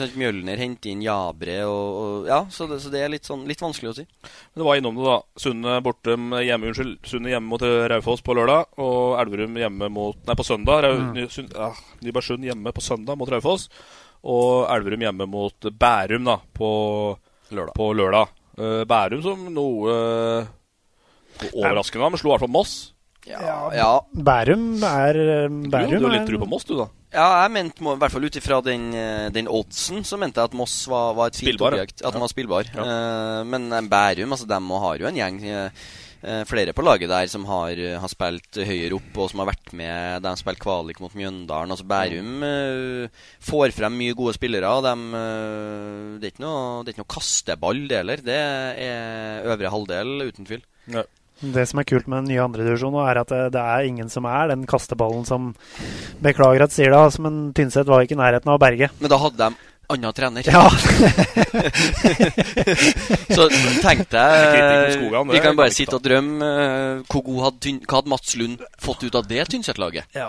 [0.00, 3.42] sant, Mjølner henter inn Jabre og, og Ja, så det, så det er litt, sånn,
[3.48, 4.04] litt vanskelig å si.
[4.22, 5.16] Men det var innom det, da.
[5.44, 8.70] Sunne borte hjemme, unnskyld, Sunne hjemme mot Raufoss på lørdag.
[8.82, 10.84] Og Elverum hjemme mot Nei, på søndag.
[10.86, 11.12] Rau, Mm.
[11.26, 11.70] Sunne Sunn- ja,
[12.02, 13.68] Nybergsund hjemme på søndag mot Raufoss.
[14.24, 16.70] Og Elverum hjemme mot Bærum da på
[17.52, 17.74] lørdag.
[17.76, 18.28] På lørdag.
[18.58, 20.46] Uh, Bærum som noe uh,
[21.52, 22.93] overraskende, men slo i hvert fall Moss.
[23.28, 26.90] Ja, Bærum er Du, Bærum du har litt tro på Moss, du, da.
[27.14, 30.50] Ja, jeg mente, i hvert fall ut ifra den, eh, den oddsen, så mente jeg
[30.50, 32.02] at Moss var, var et fint Spillbar, objekt.
[32.02, 32.72] At den var spillbar.
[32.74, 35.84] Eh, men eh, Bærum, altså, dem har jo en gjeng eh,
[36.24, 39.52] eh, flere på laget der som har, eh, har spilt høyere opp, og som har
[39.52, 41.70] vært med De har spilt kvalik mot Mjøndalen.
[41.70, 44.74] Altså Bærum uh, får frem mye gode spillere.
[44.82, 48.24] De, dem, eh, det, er ikke noe, det er ikke noe kasteball, det heller.
[48.26, 50.66] Det er øvre halvdel, uten tvil.
[51.40, 54.24] Det som er kult med den nye andredivisjonen, er at det, det er ingen som
[54.30, 55.50] er den kasteballen som
[56.22, 58.88] Beklager at jeg sier det, altså, men Tynset var ikke i nærheten av å berge.
[59.02, 59.48] Men da hadde de
[59.92, 60.40] annen trener.
[60.48, 60.64] Ja.
[63.34, 66.46] så jeg mot Vi kan bare sitte og drømme.
[66.46, 70.04] eh, Hvor god hadde, hva hadde Mats Lund fått ut av det Tynset-laget?
[70.16, 70.28] Ja.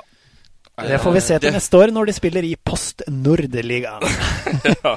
[0.76, 3.94] Det får vi se til Det- neste år, når de spiller i post-Nordeliga
[4.84, 4.96] ja.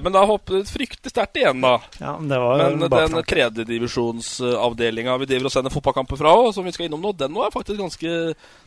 [0.00, 1.74] men da hoppet det fryktelig sterkt igjen, da.
[2.00, 6.64] Ja, men det var men den tredjedivisjonsavdelinga vi driver og sender fotballkamper fra, og som
[6.64, 8.14] vi skal innom nå, den er faktisk ganske,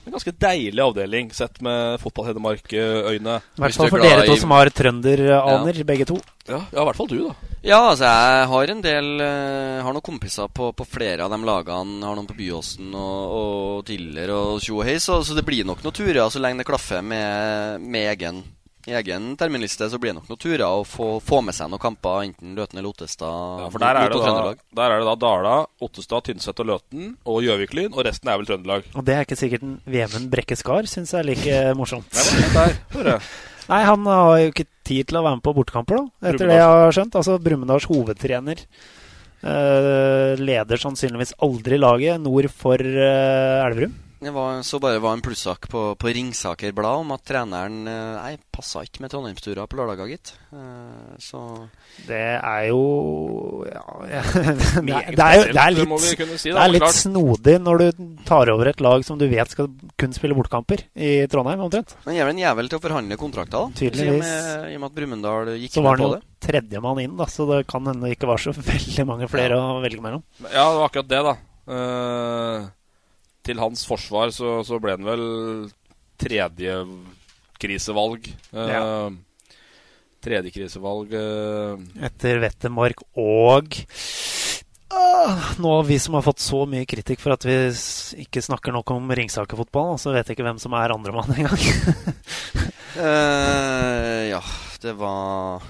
[0.05, 3.39] en ganske deilig avdeling, sett med Fotball-Hedmark-øyne.
[3.57, 6.21] I hvert fall for dere to som har trønderaner, begge to.
[6.47, 7.53] Ja, ja, i hvert fall du, da.
[7.65, 11.39] Ja, altså jeg har en del uh, Har noen kompiser på, på flere av de
[11.43, 12.03] lagene.
[12.05, 15.67] Har noen på Byåsen og, og Tiller og tjo og hei, så, så det blir
[15.67, 18.39] nok noen turer så lenge det klaffer med, med egen,
[18.87, 19.89] egen terminliste.
[19.91, 22.79] Så blir det nok noen turer å få, få med seg noen kamper, enten Løten
[22.79, 23.65] eller Ottestad.
[23.65, 27.11] Ja, for der er, det da, der er det da Dala, Ottestad, Tynset og Løten
[27.27, 28.87] og Gjøvik-Lyn, og resten er vel Trøndelag.
[28.95, 32.15] Og det er ikke sikkert en Vemund Brekke Skar syns jeg er like morsomt.
[32.15, 33.27] Nei, der, hør jeg.
[33.68, 36.30] Nei, han har jo ikke tid til å være med på bortekamper, da.
[36.32, 37.18] Etter det jeg har skjønt.
[37.20, 38.63] Altså Brumunddals hovedtrener
[39.38, 43.93] Uh, leder sannsynligvis aldri laget nord for uh, Elverum.
[44.18, 48.15] Det var, så bare var en plussak på, på Ringsaker Blad om at treneren eh,
[48.18, 50.32] Nei, passa ikke med Trondheimsturer på lørdager, gitt.
[50.49, 51.41] Eh, Så
[52.07, 52.80] Det er jo
[53.70, 55.93] ja, ja, det, er, det, er det er litt,
[56.47, 59.70] det er litt snodig når du tar over et lag som du vet skal
[60.01, 61.93] kun spille bortkamper i Trondheim, omtrent.
[62.07, 63.78] Han er vel en jævel til å forhandle kontrakter, da.
[63.78, 64.07] Tydeligvis.
[64.18, 66.15] I og med, i gikk med at Brumunddal gikk Så med var han på jo
[66.18, 66.24] det.
[66.47, 69.78] tredjemann inn, da, så det kan hende det ikke var så veldig mange flere å
[69.86, 70.26] velge mellom.
[70.47, 71.36] Ja, det var akkurat det, da.
[71.68, 72.68] Eh,
[73.47, 75.23] til hans forsvar så, så ble han vel
[76.19, 76.81] tredje
[77.61, 78.27] krisevalg.
[78.51, 78.83] Uh, Ja.
[80.27, 81.77] Tredje krisevalg uh...
[82.03, 87.45] Etter Wettermark og uh, Nå har vi som har fått så mye kritikk for at
[87.45, 87.55] vi
[88.25, 91.61] ikke snakker nok om Ringsaker-fotball, så vet jeg ikke hvem som er andremann engang.
[92.97, 94.41] uh, ja,
[94.83, 95.61] det var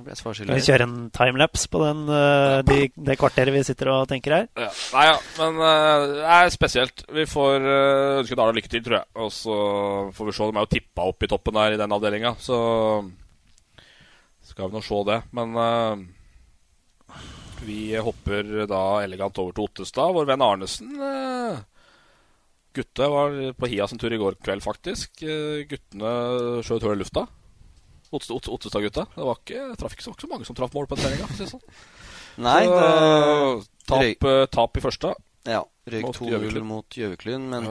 [0.00, 3.60] Nå ble jeg Skal vi kjøre en timelapse på den, eh, de, det kvarteret vi
[3.68, 4.46] sitter og tenker her?
[4.56, 4.68] ja.
[4.94, 7.02] Nei ja, men eh, det er spesielt.
[7.12, 9.08] Vi får uh, ønske Dala lykke til, tror jeg.
[9.20, 9.56] Og så
[10.16, 10.46] får vi se.
[10.48, 12.60] De er jo tippa opp i toppen der i den avdelinga, så
[14.48, 15.18] skal vi nå se det.
[15.36, 17.18] Men eh,
[17.66, 20.14] vi hopper da elegant over til Ottestad.
[20.16, 20.94] Vår venn Arnesen.
[20.96, 21.60] eh,
[22.72, 25.20] Gutte var på Hia sin tur i går kveld, faktisk.
[25.28, 27.26] Eh, Guttene skjøt hull i lufta.
[28.12, 29.06] Ottestad- Ott- Ottestad-gutta.
[29.14, 31.28] Det var ikke, traff ikke så, ikke så mange som traff mål på den treninga.
[31.36, 31.62] si sånn.
[32.38, 32.78] Nei, Så,
[33.60, 35.14] det- tap, eh, tap i første.
[35.48, 35.62] Ja.
[35.90, 36.66] Røyk Mot 2-0 Gjøvik-Lyn.
[36.68, 37.46] mot Gjøvik-Lyn.
[37.50, 37.64] Men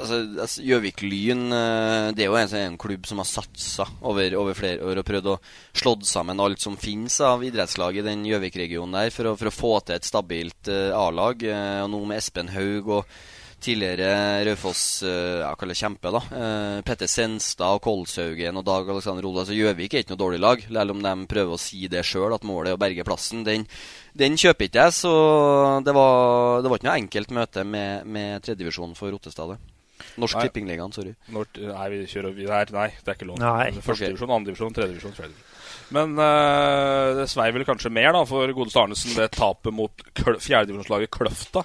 [0.00, 4.34] altså, altså, Gjøvik-Lyn eh, Det er jo en, sånn- en klubb som har satsa over,
[4.34, 5.38] over flere år og prøvd å
[5.74, 9.54] slått sammen alt som finnes av idrettslag i den Gjøvik-regionen der, for å, for å
[9.54, 11.44] få til et stabilt eh, A-lag.
[11.84, 13.04] og nå med Espen Haug og
[13.62, 14.10] tidligere
[14.48, 16.20] Raufoss uh, jeg kaller det kjempe, da.
[16.38, 19.44] Eh, Petter Senstad og Kolshaugen og Dag Alexander Ole.
[19.44, 22.34] Altså, Gjøvik er ikke noe dårlig lag, selv om de prøver å si det sjøl,
[22.34, 23.44] at målet er å berge plassen.
[23.46, 23.66] Den,
[24.18, 25.12] den kjøper ikke jeg, så
[25.86, 29.56] det var, det var ikke noe enkelt møte med, med tredjedivisjonen for Rottestad.
[30.18, 30.40] Norsk.
[30.42, 31.14] Tippingligaen, sorry.
[31.32, 32.72] Når, nei, vi kjører vi der.
[32.74, 33.38] Nei, det er ikke lov.
[33.38, 34.08] Førstedivisjon, Første Ok.
[34.10, 35.36] divisjon, andre divisjon, tredje divisjon.
[35.92, 41.12] Men eh, det svei vel kanskje mer da for godeste Arnesen det tapet mot fjerdedivisjonslaget
[41.12, 41.64] Kløfta.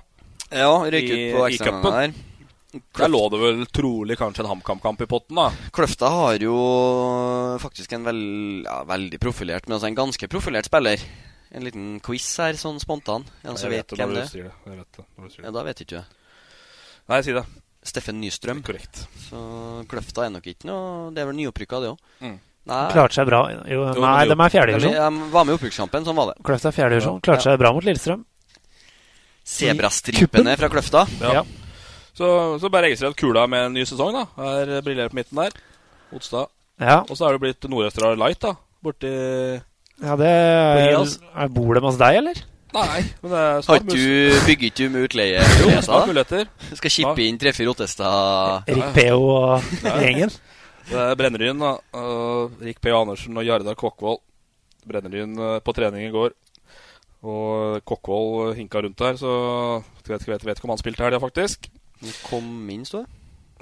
[0.51, 2.23] Ja, røyk ut på ekstraomgangen der.
[2.97, 5.47] Der lå det vel trolig kanskje en HamKam-kamp i potten, da.
[5.73, 6.55] Kløfta har jo
[7.63, 8.19] faktisk en vel,
[8.67, 11.01] ja, veldig profilert, men altså en ganske profilert spiller.
[11.55, 13.23] En liten quiz her, sånn spontan.
[13.47, 14.51] En som vet det hvem det du er.
[14.51, 15.47] Jeg vet det når du sier det.
[15.47, 16.19] Ja, da vet ikke du.
[17.07, 17.45] Nei, si det.
[17.87, 18.59] Steffen Nystrøm.
[18.67, 19.05] Korrekt.
[19.29, 19.39] Så
[19.87, 22.01] Kløfta er nok ikke noe Det er vel nyopprykka, det òg.
[22.19, 22.37] Mm.
[22.67, 23.45] Klarte seg bra.
[23.71, 24.97] Jo, nei, de er fjerdedivisjon.
[24.97, 26.41] De var med i opprykkskampen, sånn var det.
[26.43, 27.21] Kløfta er fjerdedivisjon.
[27.23, 28.26] Klarte seg bra mot Lillestrøm.
[29.47, 31.05] Sebrastripene fra Kløfta.
[31.23, 31.43] Ja.
[32.17, 32.27] Så,
[32.59, 34.25] så bare registrer at Kula med en ny sesong, da.
[34.43, 35.55] Er briljerer på midten der.
[36.15, 36.51] Otstad.
[36.81, 36.99] Ja.
[37.05, 38.55] Og så er det blitt Nord-Østerdal Light, da.
[38.83, 39.09] Borti
[40.03, 42.43] Ja, det er, er Bor de hos deg, eller?
[42.75, 45.41] Nei, men det er Har du bygget du med utleie?
[45.63, 46.49] Jo, snart muligheter.
[46.77, 49.21] Skal kippe inn tre-fire Ottestad Erik P.O.
[49.23, 49.71] og
[50.03, 50.33] gjengen.
[50.87, 51.73] Det er Brenneryn, da.
[52.63, 52.91] Rik P.
[52.93, 54.21] Andersen og Jardar Kokkvold.
[54.87, 56.35] Brenneryn eh, på trening i går.
[57.25, 59.33] Og Kokkvold hinka rundt der, så
[60.05, 61.69] vet, vet, vet ikke om han spilte helga, faktisk.
[62.27, 63.13] Kom inn, står det.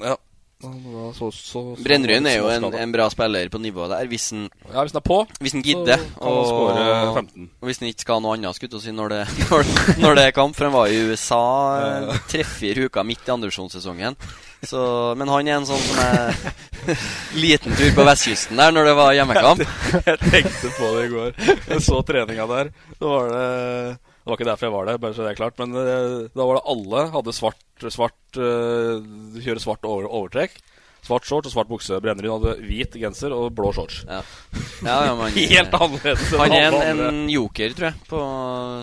[0.03, 0.15] Ja.
[0.63, 4.29] Han Så, så, så, Brennrøyen er jo en, en bra spiller på nivået der, hvis
[4.31, 5.97] han Ja, hvis han er på, Hvis han gidder.
[5.97, 7.49] han 15.
[7.59, 9.71] og hvis han ikke skal ha noe annet, skutt å si, når det, når,
[10.03, 10.55] når det er kamp.
[10.55, 11.43] For han var i USA
[11.83, 14.15] eh, tre-fire uker midt i andredivisjonssesongen.
[14.69, 14.81] Så,
[15.19, 16.35] men han er en sånn som er
[17.45, 19.63] liten tur på vestkysten der når det var hjemmekamp.
[20.09, 21.39] Jeg tenkte på det i går.
[21.71, 22.71] Jeg så treninga der.
[22.99, 23.47] Da var det
[23.95, 25.59] Det var ikke derfor jeg var der, bare så det er klart.
[25.61, 25.97] Men det,
[26.33, 29.03] da var det alle hadde svart, svart uh,
[29.37, 30.57] kjøre svart over, overtrekk.
[31.05, 31.99] Svart shorts og svart bukse.
[32.01, 33.99] Brennerud hadde hvit genser og blå shorts.
[34.09, 34.23] Ja.
[34.81, 37.99] Ja, ja, man, Helt annerledes Han er en, en joker, tror jeg.
[38.09, 38.23] På,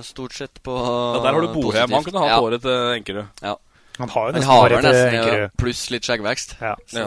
[0.06, 0.76] stort sett på
[1.18, 1.90] der har du Bohem.
[1.90, 2.38] Han kunne hatt ja.
[2.38, 3.42] håret til Enkerud.
[3.42, 3.56] Ja.
[4.02, 6.56] Han har jo nesten har håret vel til ja, pluss litt skjeggvekst.
[6.62, 6.74] Ja.
[6.90, 7.06] Så,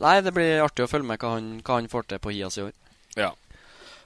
[0.00, 2.56] Nei, det blir artig å følge med hva han, hva han får til på Hias
[2.56, 2.74] i år.
[3.20, 3.30] Ja.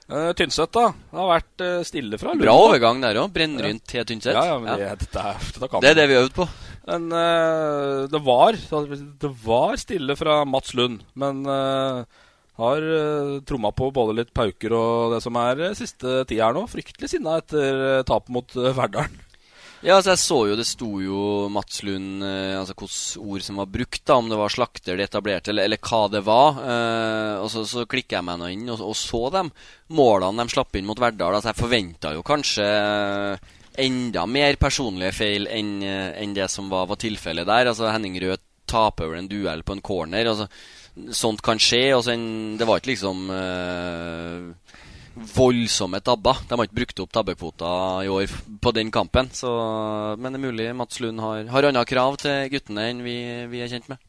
[0.05, 0.91] Uh, Tynset, da.
[0.93, 2.43] Det har vært uh, stille fra Lund.
[2.45, 3.31] Bra overgang der òg.
[3.33, 4.35] Brennryn til Tynset.
[4.35, 4.91] Ja, ja, men Ja.
[4.93, 6.49] Det, dette dette Det er det vi har øvd på.
[6.85, 12.03] Men uh, det var Det var stille fra Mats Lund, men eh,
[12.55, 16.55] har uh, tromma på både litt pauker og det som er eh, siste tid her
[16.55, 16.63] nå.
[16.71, 19.17] Fryktelig sinna etter uh, tapet mot uh, Verdalen.
[19.85, 21.17] Ja, altså jeg så jo det sto jo
[21.53, 25.05] Mats Lund eh, Altså hvilke ord som var brukt, da om det var slakter de
[25.05, 26.57] etablerte, eller, eller hva det var.
[26.57, 29.51] Eh, og så, så klikka jeg meg nå inn og, og så dem
[29.93, 31.37] målene de slapp inn mot Verdal.
[31.37, 33.53] Altså jeg forventa jo kanskje eh,
[33.85, 37.69] enda mer personlige feil enn eh, enn det som var, var tilfellet der.
[37.69, 40.31] Altså Henning Rød taper over en duell på en corner.
[40.31, 40.49] Altså,
[41.13, 41.91] sånt kan skje.
[41.93, 44.81] Og så en, det var ikke liksom eh,
[45.15, 46.41] voldsomme tabber.
[46.47, 47.69] De har ikke brukt opp tabbekvota
[48.05, 49.29] i år på den kampen.
[49.33, 49.51] Så,
[50.19, 53.15] men det er mulig Mats Lund har, har andre krav til guttene enn vi,
[53.51, 54.01] vi er kjent med.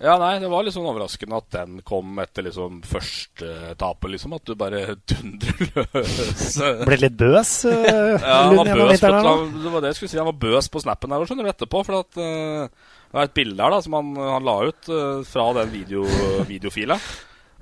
[0.00, 4.32] Ja, nei, det var litt sånn overraskende at den kom etter liksom første tapet, liksom.
[4.32, 6.54] At du bare dundrer løs.
[6.88, 10.12] Ble litt bøs, eh, Ja, han var bøs på, han- det var det jeg skulle
[10.14, 10.20] si.
[10.22, 11.82] Han var bøs på snappen her, skjønner du, etterpå.
[11.84, 12.64] For at uh,
[13.10, 16.06] det var et bilde her da som han, han la ut uh, fra den video,
[16.48, 16.96] videofila.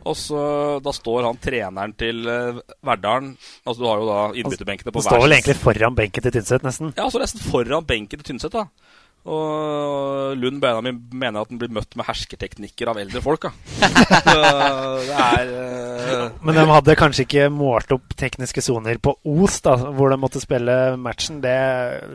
[0.09, 0.43] Og så
[0.85, 3.35] Da står han treneren til uh, Verdalen
[3.65, 6.65] Altså, du har jo da innbytterbenkene på Han står vel egentlig foran benken til Tynset,
[6.67, 6.95] nesten.
[6.97, 8.69] Ja, altså nesten foran benken til Tynset, da.
[9.29, 13.51] Og Lund Benjamin mener at han blir møtt med hersketeknikker av eldre folk, da.
[14.09, 14.37] Så
[15.09, 16.39] det er uh...
[16.47, 20.41] Men de hadde kanskje ikke målt opp tekniske soner på Os, da, hvor de måtte
[20.41, 21.43] spille matchen.
[21.45, 21.59] Det,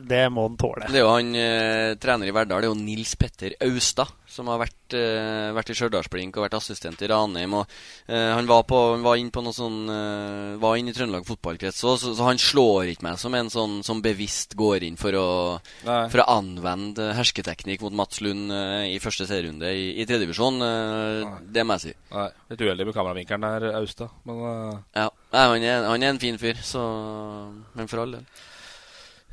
[0.09, 0.89] det må den tåle.
[0.89, 4.49] Det er jo han eh, trener i Verdal, det er jo Nils Petter Austad, som
[4.49, 7.53] har vært, uh, vært i Stjørdalsblink og vært assistent i Ranheim.
[7.59, 7.75] Og,
[8.09, 11.25] uh, han var, på, han var inn på noe sånn eh, Var inn i Trøndelag
[11.27, 14.97] fotballkrets òg, så, så han slår ikke meg som en sånn som bevisst går inn
[14.99, 15.27] for å,
[15.83, 20.61] for å anvende hersketeknikk mot Mats Lund i første serierunde i, i tredjevisjon.
[20.63, 21.93] Uh, det må jeg si.
[22.13, 24.15] Nei, litt uheldig med kameravinkelen der, Austad.
[24.27, 24.41] Men
[24.95, 25.09] Ja.
[25.33, 26.81] Nei, han, er, han er en fin fyr, så
[27.73, 28.25] Men for all del.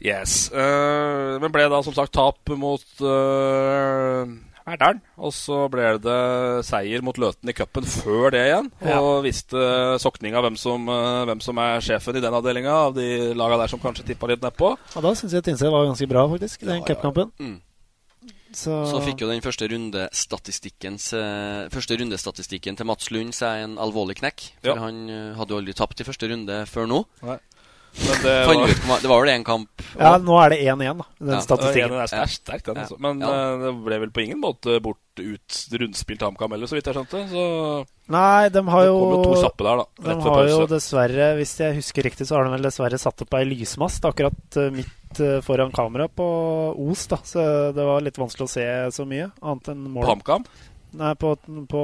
[0.01, 0.49] Yes.
[0.53, 4.25] Men ble da som sagt tap mot uh,
[4.67, 5.01] Verdalen.
[5.19, 8.71] Og så ble det seier mot Løten i cupen før det igjen.
[8.85, 8.99] Ja.
[9.01, 9.63] Og visste
[10.03, 13.73] sokninga hvem, som, eh, hvem som er sjefen i den avdelinga, av de laga der
[13.73, 14.77] som kanskje tippa litt nedpå.
[14.95, 17.33] Ja, da syns jeg Tynset var ganske bra, faktisk, den den cupkampen.
[17.41, 17.59] Mm.
[18.53, 23.77] Så, Så fikk jo den første rundestatistikkens eh, Første rundestatistikken til Mats Lund seg en
[23.79, 24.49] alvorlig knekk.
[24.63, 24.81] For Ja.
[24.83, 27.05] han eh, hadde jo aldri tapt i første runde før nå.
[27.23, 27.39] Nei.
[28.01, 31.05] Men det var- ut det var vel én kamp Ja, nå er det 1-1, da.
[31.19, 31.41] Den Ja.
[31.41, 31.91] statistikken.
[31.91, 32.83] Ja, den er sterk, den, Ja.
[32.83, 32.99] altså.
[32.99, 33.27] Men Ja.
[33.29, 36.95] uh, det ble vel på ingen måte bort ut rundspilt HamKam heller, så vidt jeg
[36.95, 37.29] skjønte.
[37.29, 39.85] Så Nei, de har det jo kom jo to kjappe der, da.
[40.01, 42.99] De Rett de har jo dessverre, hvis jeg husker riktig, så har de vel dessverre
[42.99, 47.17] satt opp ei lysmast akkurat eh, midt eh, foran kamera på Os, da.
[47.17, 50.05] Så det var litt vanskelig å se så mye, annet enn mål.
[50.05, 50.45] På HamKam?
[50.93, 51.37] Nei, på,
[51.69, 51.83] på.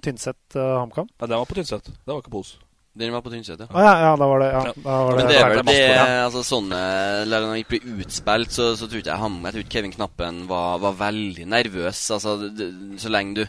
[0.00, 1.08] Tynset uh, HamKam.
[1.20, 1.84] Nei, den var på Tynset.
[1.84, 2.56] Det var ikke på Os.
[2.94, 3.66] Den var på Tynset, ja.
[3.74, 6.00] Ah, ja, ja, da var det, ja, da var Men det er vel det på,
[6.28, 6.78] altså, Sånne
[7.24, 9.74] Eller når han ikke blir utspilt, så, så tror ikke jeg ham Jeg tror ikke
[9.80, 12.04] Kevin Knappen var, var veldig nervøs.
[12.14, 13.44] Altså, det, det- så lenge du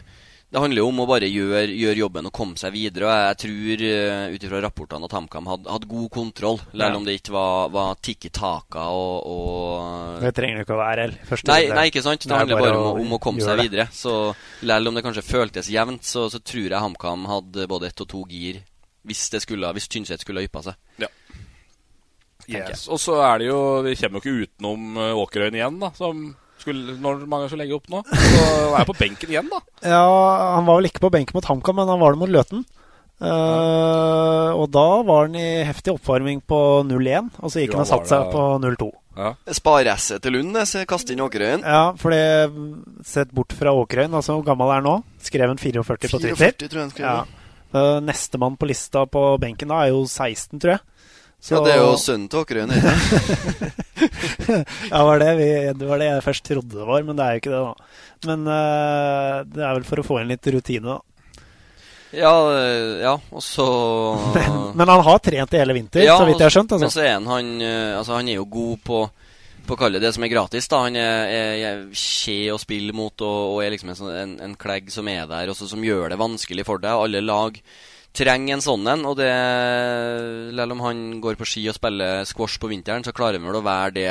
[0.50, 3.06] Det handler jo om å bare gjøre, gjør jobben og komme seg videre.
[3.06, 6.90] Og jeg tror uh, ut ifra rapportene at HamKam hadde, hadde god kontroll, selv Ja.
[6.98, 11.18] om det ikke var, var tikki-taka og, og Det trenger det ikke å være heller.
[11.30, 12.22] Første Nei, nei, ikke sant.
[12.22, 13.66] Det, er handler bare om, om å komme seg det.
[13.68, 13.88] videre.
[13.92, 14.14] Så
[14.62, 18.10] selv om det kanskje føltes jevnt, så, så tror jeg HamKam hadde både ett og
[18.14, 18.62] to gir
[19.06, 20.78] hvis, det skulle, hvis Tynset skulle ha yppa seg.
[21.02, 21.10] Ja.
[22.46, 22.86] Yes.
[22.92, 25.90] Og så er det jo Vi kommer jo ikke utenom eh, Åkerøyen igjen, da.
[25.98, 26.28] Som
[26.62, 28.04] skulle, når mange skal legge opp nå.
[28.06, 29.62] Så er jeg på benken igjen, da.
[29.96, 30.02] Ja,
[30.56, 32.66] han var vel ikke på benken mot HamKam, men han var det mot Løten.
[33.16, 37.86] Eh, og da var han i heftig oppvarming på 0-1, og så gikk Jo, han
[37.86, 38.88] og satte seg på 0-2.
[39.16, 39.30] Ja.
[39.56, 41.64] Spareesset til Lund, så kaste inn Åkerøyen.
[41.64, 44.96] Ja, for det Sett bort fra Åkerøyen, altså hvor gammel er han nå?
[45.24, 46.36] Skrev han 44 på Twitter.
[46.36, 47.45] 44 tror jeg han skrev, ja.
[47.76, 50.84] Eh, Nestemann på lista på benken da er jo 16, tror jeg.
[51.46, 52.72] Ja, det er jo sønnen til Åkerøyen.
[54.90, 55.48] ja, var det, vi,
[55.78, 57.74] det var det jeg først trodde det var, men det er jo ikke det, da.
[58.30, 60.98] Men uh, det er vel for å få inn litt rutine, da.
[62.16, 63.66] Ja, øh, ja, og så
[64.78, 66.72] Men han har trent i hele vinter, så vidt jeg har skjønt.
[66.72, 66.98] Men Altså.
[66.98, 67.50] så er han, han,
[67.98, 69.00] altså, han er jo god på
[69.68, 70.68] på å kalle det som er gratis.
[70.70, 74.34] da Han er, er, skje å spille mot og, og er liksom en, sånn- en,
[74.48, 76.94] en klegg som er der, også, som gjør det vanskelig for deg.
[76.94, 77.58] Alle lag
[78.16, 79.04] trenger en sånn en.
[79.08, 79.30] Og det
[80.56, 83.60] Selv om han går på ski og spiller squash på vinteren, så klarer han vel
[83.60, 84.10] å være det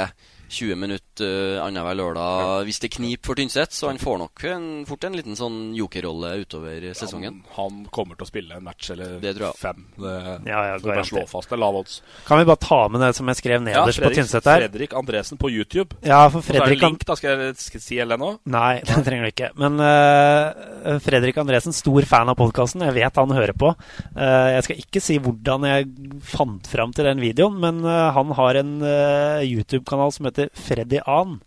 [0.50, 3.74] 20 minutter uh, annenhver lørdag hvis det kniper for Tynset.
[3.76, 7.42] Så han får nok en, fort en liten sånn jokerrolle utover sesongen.
[7.58, 9.60] Han kommer til å spille en match eller Det tror jeg.
[9.62, 9.86] fem.
[9.98, 10.16] Det,
[10.46, 11.50] Ja, ja, så bare slå fast.
[11.50, 12.02] Det er lav odds.
[12.28, 14.66] Kan vi bare ta med det som jeg skrev Ja, nederst på Tynset her?
[14.66, 15.98] Fredrik Andresen på YouTube.
[16.06, 17.18] Ja, for så er det Fredrik link, da.
[17.20, 18.32] Skal jeg, skal jeg si nå?
[18.52, 19.52] Nei, det trenger du ikke.
[19.60, 22.86] Men uh, Fredrik Andresen, stor fan av podkasten.
[22.86, 23.74] Jeg vet han hører på.
[24.16, 25.90] Uh, jeg skal ikke si hvordan jeg
[26.26, 31.00] fant fram til den videoen, men uh, han har en eh, YouTube-kanal som heter Freddy
[31.06, 31.42] An.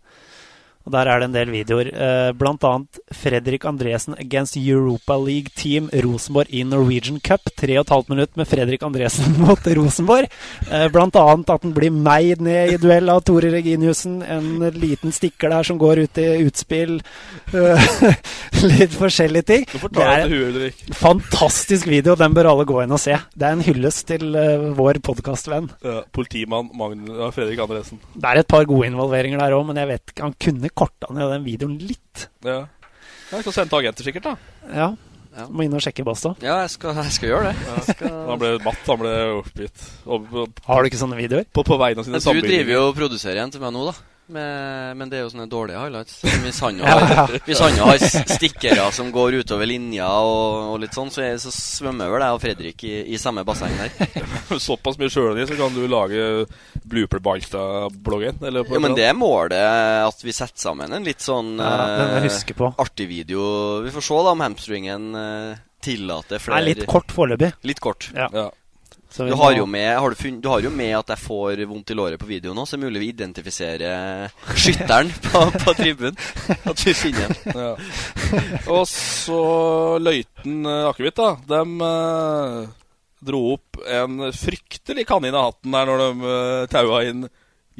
[0.87, 1.89] Og Der er det en del videoer.
[1.91, 7.51] Eh, blant annet Fredrik Andresen against Europa League Team Rosenborg i Norwegian Cup.
[7.59, 10.31] Tre og et halvt minutt med Fredrik Andresen mot Rosenborg.
[10.71, 14.21] Eh, blant annet at han blir meid ned i duell av Tore Reginiussen.
[14.23, 16.95] En liten stikker der som går ut i utspill.
[17.53, 17.91] Eh,
[18.79, 19.67] litt forskjellige ting.
[19.93, 20.79] Det er Ulrik?
[20.95, 22.15] fantastisk video.
[22.19, 23.19] Den bør alle gå inn og se.
[23.35, 25.69] Det er en hyllest til eh, vår podkastvenn.
[26.15, 28.01] Politimann Magne, Fredrik Andresen.
[28.15, 31.11] Det er et par gode involveringer der òg, men jeg vet ikke, han kunne korta
[31.15, 32.27] ned den videoen litt.
[32.45, 32.63] Ja.
[33.29, 34.31] Jeg skal sende til agenter, sikkert.
[34.31, 34.89] da Ja.
[35.53, 36.33] Må inn og sjekke Basta.
[36.43, 37.67] Ja, jeg skal, jeg skal gjøre det.
[37.69, 38.15] Jeg skal...
[38.31, 39.83] Han ble matt, han ble oppgitt.
[40.09, 41.45] Og, og, Har du ikke sånne videoer?
[41.53, 43.85] På, på vegne av sine Men du driver jo og produserer en til meg nå,
[43.91, 43.93] da.
[44.29, 46.19] Med, men det er jo sånne dårlige highlights.
[46.45, 50.75] Hvis han jo har, hvis han jo har stikkere som går utover linja og, og
[50.83, 54.19] litt sånn, så, så svømmer vel jeg og Fredrik i, i samme basseng der.
[54.67, 56.45] Såpass mye sjølni, så kan du lage
[56.89, 58.43] Blooper Balstad-bloggen.
[58.45, 59.65] Ja, men det eller er målet
[60.05, 63.41] at vi setter sammen en litt sånn Ja, eh, artig video.
[63.85, 67.53] Vi får se da om hamstringen eh, tillater flere er litt kort foreløpig.
[67.67, 68.09] Litt kort.
[68.15, 68.29] Ja.
[68.33, 68.49] Ja.
[69.09, 71.17] Så Du har, må- jo med, har, du funn, du har jo med at jeg
[71.23, 74.29] får vondt i låret på video nå, så er det mulig vi identifiserer
[74.61, 76.19] skytteren på, på tribunen.
[76.69, 77.63] At vi finner ham.
[77.63, 77.71] Ja.
[78.69, 79.39] Og så
[80.03, 81.31] løyten uh, Akevitt, da.
[81.49, 82.67] De eh,
[83.31, 87.25] dro opp en fryktelig kanin av hatten der når de uh, taua inn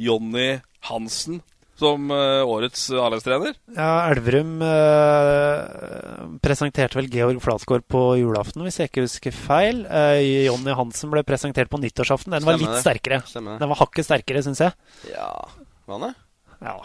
[0.00, 0.48] Jonny
[0.90, 1.38] Hansen
[1.80, 3.54] som eh, årets A-lagstrener.
[3.76, 9.82] Ja, Elverum eh, presenterte vel Georg Flatsgaard på julaften, hvis jeg ikke husker feil.
[9.88, 12.34] Eh, Jonny Hansen ble presentert på nyttårsaften.
[12.36, 12.84] Den var Stemmer litt det.
[12.84, 13.20] sterkere.
[13.28, 13.58] Stemmer.
[13.62, 14.76] Den var hakket sterkere, syns jeg.
[15.14, 15.30] Ja,
[15.90, 16.12] var det?
[16.60, 16.76] Ja,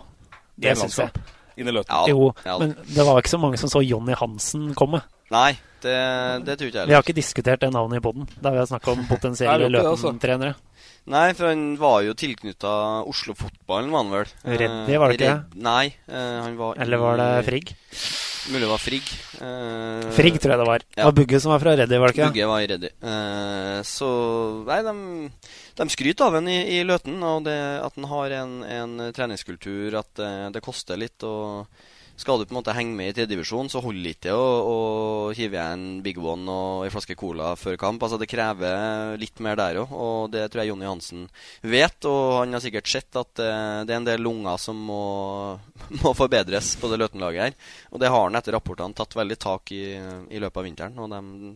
[0.55, 1.25] I det syns jeg.
[1.59, 1.91] Inn i løten.
[1.91, 2.57] Ja, Jo, ja.
[2.59, 5.03] men det var ikke så mange som så Jonny Hansen komme.
[5.31, 5.93] Nei, Det,
[6.45, 8.67] det tror ikke jeg Vi har ikke diskutert det navnet i poden da vi har
[8.69, 10.11] snakka om potensielle det, altså.
[10.11, 10.55] Løten-trenere.
[11.05, 12.69] Nei, for han var jo tilknytta
[13.05, 14.31] Oslo-fotballen, var han vel.
[14.57, 15.33] Reddy, var det ikke?
[15.35, 17.75] Redd- Nei, eh, han var Eller var det Frigg?
[18.49, 19.07] Mulig det var Frigg.
[19.41, 20.83] Eh, Frigg, tror jeg det var.
[20.95, 22.27] Det var Bugge som var fra Reddy, var det ikke?
[22.33, 22.89] Bugge var i Reddy.
[23.01, 24.09] Eh, så
[24.65, 25.31] Nei, de,
[25.81, 29.97] de skryter av en i, i Løten, og det, at han har en, en treningskultur,
[30.01, 31.21] at det, det koster litt.
[31.25, 31.65] og
[32.15, 34.75] skal du på en måte henge med i tredjedivisjon, så holder det ikke å,
[35.35, 38.03] hive igjen Big One og en flaske cola før kamp.
[38.05, 41.25] Altså Det krever litt mer der òg, og det tror jeg Jonny Hansen
[41.61, 42.07] vet.
[42.07, 45.03] Og han har sikkert sett at eh, det er en del lunger som må,
[46.03, 47.59] må forbedres på det Løten-laget her.
[47.91, 49.83] Og det har han etter rapportene tatt veldig tak i
[50.35, 50.99] i løpet av vinteren.
[51.01, 51.49] Og de,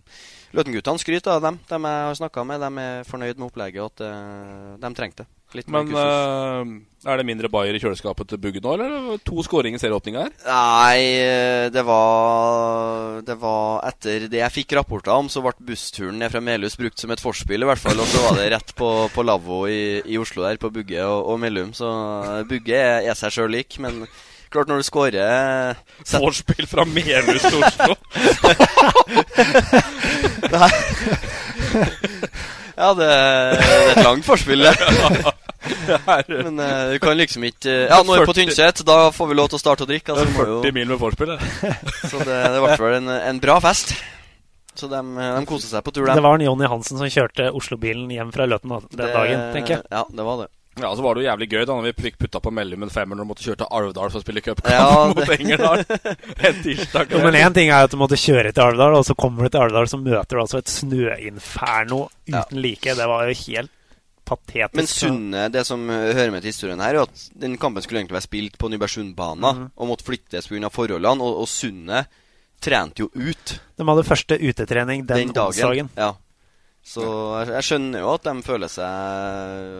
[0.55, 1.59] Løten-guttene skryter av dem.
[1.69, 5.25] De jeg har snakka med, de er fornøyd med opplegget og at eh, de trengte
[5.25, 5.33] det.
[5.57, 6.71] Litt Men eh,
[7.09, 8.91] er det mindre bayer i kjøleskapet til Bugge nå, eller?
[9.15, 10.35] er To skåringer i serieåpninga her.
[10.45, 16.21] Nei, eh, det var Det var etter det jeg fikk rapporter om, så ble bussturen
[16.21, 17.97] ned fra Melhus brukt som et forspill, i hvert fall.
[17.97, 21.33] Og så var det rett på, på lavvo i, i Oslo der, på Bugge og,
[21.33, 21.73] og Mellum.
[21.77, 21.89] Så
[22.49, 24.03] Bugge er, er seg sjøl lik, men
[24.53, 27.93] klart når du scorer set- Vorspiel fra Melhus til Oslo.
[32.79, 33.07] Ja, det,
[33.59, 34.71] det er et langt forspill, det.
[36.29, 39.27] Men uh, du kan liksom ikke Ja, nå er vi på 40 Tynset, da får
[39.27, 40.13] vi lov til å starte å drikke.
[40.15, 41.73] Altså, Det er 40 mil med vorspiel, det.
[42.07, 43.91] Så det, det ble vel en, en bra fest.
[44.79, 48.07] Så de, de koste seg på tur, Det var en Jonny Hansen som kjørte Oslo-bilen
[48.15, 49.83] hjem fra Løten den dagen, tenker jeg.
[49.91, 50.49] Ja, det var det.
[50.79, 52.89] Ja, så var det jo jævlig gøy da når vi fikk putta på Mellum en
[52.93, 55.81] femmer når du måtte kjøre til Alvdal for å spille cupkamp Ja, mot Engerdal.
[55.89, 57.11] En tirsdag.
[57.11, 59.49] Jo, men én ting er at du måtte kjøre til Alvdal, og så kommer du
[59.49, 62.95] til Alvdal, så møter du altså et snøinferno uten like.
[62.95, 63.73] Det var jo helt
[64.29, 64.77] patetisk.
[64.77, 68.03] Men Sunne, det som hører med til historien her, er jo at den kampen skulle
[68.03, 69.71] egentlig være spilt på Nybergsundbanen Mhm.
[69.75, 70.69] og måtte flyttes pga.
[70.69, 72.05] forholdene, og, og Sunne
[72.61, 75.47] trente jo ut De hadde første utetrening den, den dagen.
[75.49, 75.89] onsdagen.
[75.97, 76.13] Ja.
[76.89, 78.87] Så jeg, jeg skjønner jo at de føler seg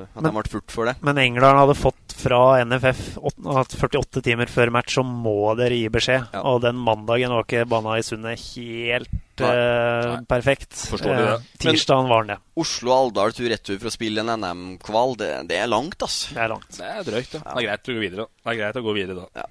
[0.06, 0.96] At de Men- ble furt for det.
[1.02, 6.36] Men England hadde fått fra NFF 48 timer før match, så må dere gi beskjed.
[6.44, 9.50] Og den mandagen var ikke bana i Sundet helt Nei.
[9.56, 10.76] eh, perfekt.
[10.92, 11.36] Forståelig det.
[11.40, 12.40] Eh, Tirsdagen var den det.
[12.60, 16.36] Oslo-Alvdal tur-retur for å spille en NM-kval, det, det er langt, altså.
[16.36, 16.70] Det er langt.
[16.76, 17.40] Det er drøyt, da.
[17.40, 18.28] Det er greit å gå videre.
[18.28, 18.44] da.
[18.44, 19.48] Det er greit å gå videre da.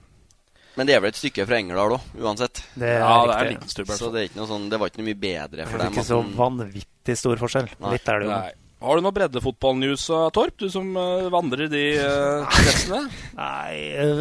[0.78, 2.62] Men det er vel et stykke fra Engerdal òg, uansett.
[2.78, 3.48] Det er Ja, det er riktig.
[3.48, 5.66] en liten stubb, Så det, er ikke noe sånn, det var ikke noe mye bedre
[5.66, 7.68] Det er ikke så vanvittig stor forskjell.
[7.82, 7.92] Nei.
[7.96, 8.32] Litt er det jo.
[8.36, 8.52] Nei.
[8.78, 10.54] Har du noe breddefotball-news, uh, Torp?
[10.62, 13.00] Du som uh, vandrer de uh, kretsene?
[13.34, 13.72] Nei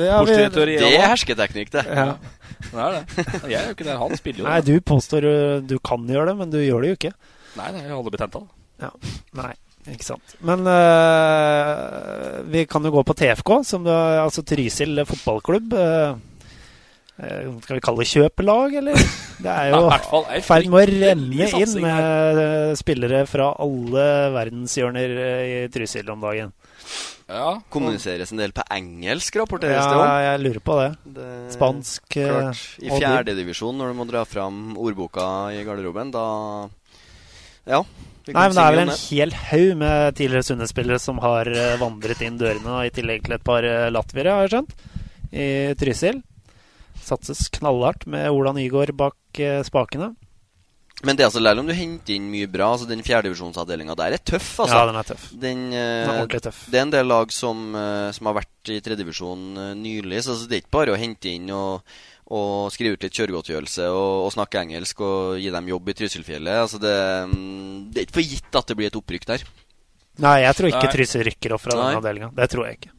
[0.08, 1.86] ja, vi- Det er hersketeknikk, det.
[1.86, 2.16] Ja.
[2.58, 3.26] Det er det.
[3.54, 3.98] Jeg er jo ikke det.
[4.02, 6.90] Han spiller jo Nei, du påstår uh, du kan gjøre det, men du gjør det
[6.90, 7.14] jo ikke.
[7.60, 8.54] Nei, nei, jeg holder betent av det.
[8.82, 8.90] Ja,
[9.38, 9.54] Nei,
[9.94, 10.34] ikke sant.
[10.46, 15.74] Men øh, vi kan jo gå på TFK, som er, altså Trysil fotballklubb.
[15.74, 16.18] øh,
[17.18, 19.04] skal vi kalle det kjøpelag, eller?
[19.42, 25.14] Det er jo i ferd med å renne inn med øh, spillere fra alle verdenshjørner
[25.26, 26.52] øh, i Trysil om dagen.
[27.28, 27.58] Ja.
[27.74, 30.12] Kommuniseres en del på engelsk, rapporteres Ja, det om.
[30.24, 30.90] jeg lurer på det.
[31.18, 32.62] Det- Spansk Klart.
[32.80, 35.26] I fjerdedivisjon, når du må dra fram ordboka
[35.58, 36.28] i garderoben, da
[37.68, 37.82] Ja.
[38.28, 42.20] Nei, men det er vel en hel haug med tidligere Sunne-spillere som har eh, vandret
[42.28, 44.74] inn dørene, i tillegg til et par eh, latviere, har jeg skjønt,
[45.32, 45.48] i
[45.80, 46.20] Trysil.
[47.04, 50.14] Satses knallhardt med Ola Nygaard bak eh, spakene.
[51.06, 54.16] Men det er altså selv om du henter inn mye bra, altså den fjerdedivisjonsavdelinga der
[54.18, 54.80] er tøff, altså.
[54.80, 55.28] Ja, den er tøff.
[55.30, 56.64] Den, eh, Den er ordentlig tøff.
[56.74, 60.34] Det er en del lag som, eh, som har vært i tredjedivisjon uh, nylig, så
[60.34, 61.86] altså, det er ikke bare å hente inn og,
[62.34, 66.64] og skrive ut litt kjøregodtgjørelse og, og snakke engelsk og gi dem jobb i Trysilfjellet.
[66.66, 66.98] Altså det,
[67.94, 69.48] det er ikke for gitt at det blir et opprykk der.
[70.26, 70.94] Nei, jeg tror ikke.
[70.98, 72.34] Trysil rykker opp fra den avdelinga.
[72.34, 72.97] Det tror jeg ikke.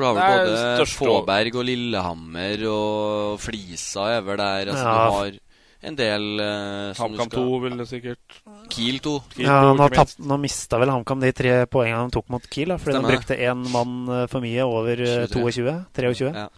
[0.00, 4.72] For du har vel både største- Fåberg og Lillehammer og Flisa er vel der.
[4.72, 4.96] Altså Ja.
[5.04, 5.38] du har
[5.82, 8.40] en del eh, som HamKam 2 vil det sikkert
[8.72, 9.14] Kiel 2.
[9.34, 12.68] Kiel Ja, nå, tapp, nå mista vel HamKam de tre poengene de tok mot Kiel,
[12.68, 15.40] da, fordi Stemmer de brukte én mann eh, for mye over eh, 23.
[15.40, 15.76] 22.
[15.94, 16.32] 23.
[16.34, 16.48] Ja.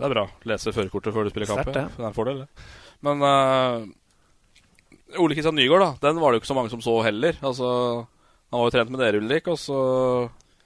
[0.00, 0.26] Det er bra.
[0.48, 1.66] Lese førerkortet før du spiller kamp.
[1.76, 1.84] Ja.
[1.88, 2.48] Det er en fordel, det.
[3.04, 3.84] Men uh,
[5.20, 6.08] Ole Kristian Nygaard, da.
[6.08, 7.32] Den var det jo ikke så mange som så heller.
[7.44, 7.68] Altså,
[8.50, 9.76] Han var jo trent med dere, Ulrik, og så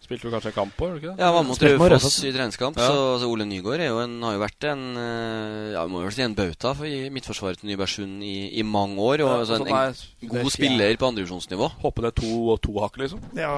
[0.04, 1.14] spilte du kanskje en kamp på, ikke det?
[1.18, 2.18] Ja, han var mot Raufoss Raufoss.
[2.24, 2.76] i treningskamp.
[2.78, 2.86] Ja.
[2.90, 6.12] Så, altså, Ole Nygaard er jo en, har jo vært en eh, Ja, må vel
[6.14, 9.24] si en bauta for i midtforsvaret til Nybergsund i, i mange år.
[9.24, 11.70] Og Ja, altså, en, er- en er god spiller på andredivisjonsnivå.
[11.82, 13.24] Hoppe ned to og to hakk, liksom.
[13.38, 13.54] Ja,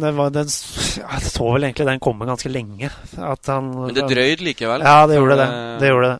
[0.00, 2.90] det var, den, jeg så vel egentlig den komme ganske lenge.
[3.20, 4.82] At han, Men det drøyd likevel.
[4.88, 5.48] Ja, det gjorde det.
[5.84, 6.18] Det gjorde det.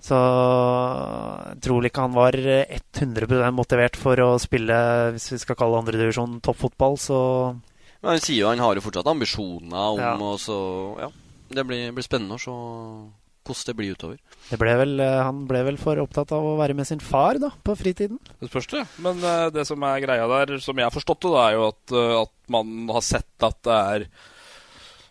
[0.00, 4.76] Så jeg tror ikke han var 100% motivert for å spille,
[5.12, 7.18] hvis vi skal kalle andredivisjon toppfotball, så
[8.00, 10.14] Men han sier jo han har jo fortsatt ambisjoner om Ja.
[10.16, 10.58] og så
[11.00, 11.08] Ja.
[11.50, 12.50] Det blir, blir spennende å se
[13.50, 14.18] hvordan det blir utover.
[14.50, 17.34] Det ble vel, eh, han ble vel for opptatt av å være med sin far
[17.42, 18.18] da, på fritiden?
[18.38, 18.86] Det spørs det.
[18.98, 21.66] Men uh, det som er greia der, som jeg har forstått det, da, er jo
[21.68, 24.06] at, uh, at man har sett at det er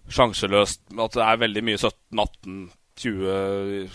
[0.10, 3.90] sjanseløst At det er veldig mye 17-18-20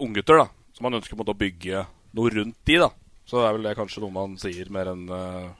[0.00, 1.82] unggutter da, som man ønsker på en måte å bygge
[2.16, 2.76] noe rundt de.
[2.80, 2.90] da.
[3.26, 5.50] Så det er vel det kanskje noe man sier mer enn uh,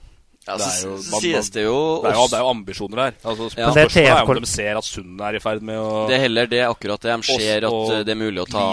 [0.51, 2.51] Ja, det, så er jo, man, sies det jo det, er jo, det er jo
[2.55, 3.19] ambisjoner her.
[3.21, 5.93] Altså, Spørsmålet Det er er om de ser at Sund er i ferd med å
[6.11, 8.65] Det er heller det akkurat det de ser, at eh, det er mulig å ta,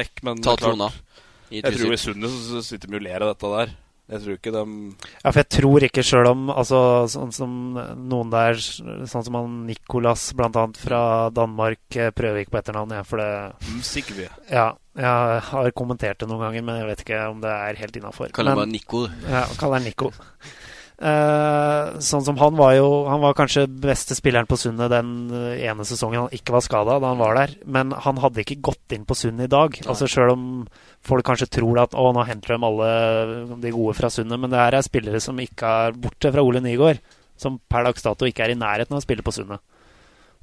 [0.00, 0.92] vekk, men ta det trona.
[1.50, 1.98] Jeg tror i.
[2.00, 3.74] Sundet så sitter de og ler av dette der.
[4.06, 4.62] Jeg tror ikke de
[5.24, 9.56] Ja, for jeg tror ikke sjøl om altså, sånn som noen der, sånn som han
[9.66, 11.00] Nicolas blant annet fra
[11.34, 14.28] Danmark, eh, prøver ikke på etternavn, jeg, for det Sigve.
[14.52, 17.98] Ja, jeg har kommentert det noen ganger, men jeg vet ikke om det er helt
[17.98, 18.30] innafor.
[18.36, 19.02] Kaller han bare Nico.
[19.26, 20.12] Ja, kaller han Nico.
[20.96, 25.66] Eh, sånn som han var jo Han var kanskje beste spilleren på Sundet den eh,
[25.68, 27.52] ene sesongen han ikke var skada da han var der.
[27.68, 29.76] Men han hadde ikke gått inn på Sundet i dag.
[29.84, 30.46] Altså Sjøl om
[31.04, 32.90] folk kanskje tror at å, nå henter de alle
[33.60, 34.40] de gode fra Sundet.
[34.40, 37.02] Men det her er spillere som ikke er borte fra Ole Nygaard.
[37.36, 39.60] Som per dags dato ikke er i nærheten av å spille på Sundet.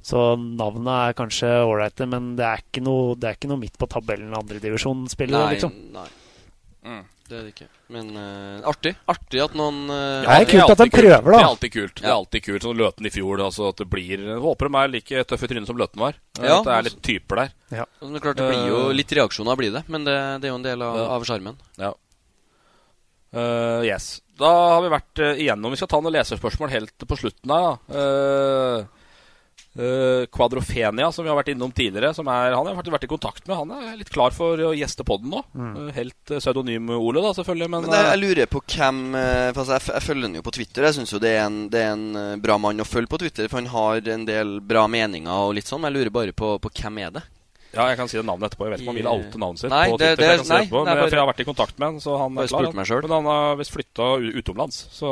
[0.04, 3.78] Så navnet er kanskje ålreite, men det er ikke noe, det er ikke noe midt
[3.80, 5.78] på tabellen andredivisjonsspillere, Nei, liksom.
[5.94, 6.08] nei.
[6.84, 7.04] Mm.
[7.24, 7.66] Det er det ikke.
[7.88, 8.90] Men uh, artig.
[9.08, 11.38] Artig at noen eh, Det er kult at de prøver, da.
[11.38, 11.94] Det er alltid kult.
[12.02, 13.40] Det er alltid kult Sånn Løten i fjor.
[13.46, 16.18] Altså at det blir jeg Håper de er like tøffe i trynet som Løten var.
[16.36, 17.54] Ja, at det er litt typer der.
[17.78, 17.86] Ja.
[18.02, 19.84] Det er klart det blir jo Eh, litt reaksjoner, blir det.
[19.88, 21.06] Men det, det er jo en del av Ja.
[21.16, 21.56] av sjarmen.
[21.80, 21.94] Ja.
[23.34, 24.10] Eh, yes.
[24.38, 25.72] Da har vi vært eh, igjennom.
[25.72, 27.70] Vi skal ta noen leserspørsmål helt på slutten her.
[27.88, 28.02] da.
[28.02, 29.03] Eh,
[29.78, 33.06] eh, Quadrofenia, som vi har vært innom tidligere, som er, han har jeg faktisk vært
[33.08, 33.56] i kontakt med.
[33.56, 35.42] Han er litt klar for å gjeste podden nå.
[35.58, 37.70] Eh, helt eh, pseudonym Ole, da, selvfølgelig.
[37.74, 40.88] Men, Men jeg, jeg lurer på hvem altså, jeg, jeg følger han jo på Twitter.
[40.88, 43.48] Jeg syns jo det er, en, det er en bra mann å følge på Twitter,
[43.50, 45.82] for han har en del bra meninger og litt sånn.
[45.84, 47.24] Men jeg lurer bare på, på hvem er det?
[47.74, 48.68] ja, jeg kan si det navnet etterpå.
[48.68, 49.72] Jeg vet ikke om han vil oute navnet sitt.
[49.72, 51.24] Nei, på Twitter, det- jeg kan det nei, etterpå, er men jeg, bare- for jeg
[51.24, 53.02] har vært i kontakt med han, så han er klar.
[53.02, 54.06] Men han har visst flytta
[54.38, 55.10] utenlands, så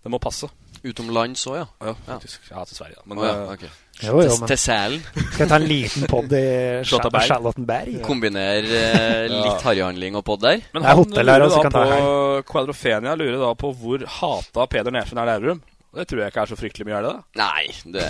[0.00, 0.48] det må passe.
[0.86, 1.66] Utomlands òg, ja.
[1.90, 2.40] Ja, faktisk.
[2.50, 2.96] Ja, til Sverige.
[3.00, 3.02] da.
[3.10, 3.68] Men oh, ja, okay.
[3.70, 3.86] ok.
[4.00, 5.02] Jo, jo, men- til Sælen.
[5.12, 6.44] Skal jeg ta en liten pod i
[6.88, 7.26] Charlottenberg.
[7.28, 7.98] Charlottenberg?
[8.06, 10.62] Kombinere eh, litt harryhandling og pod der.
[10.72, 15.28] Men han lurer også, da på Quadrofenia lurer da på hvor hata Peder Nesjen er
[15.34, 15.60] Lærum.
[15.90, 17.22] Det tror jeg ikke er så fryktelig mye, er det da?
[17.40, 17.64] Nei,
[17.96, 18.04] det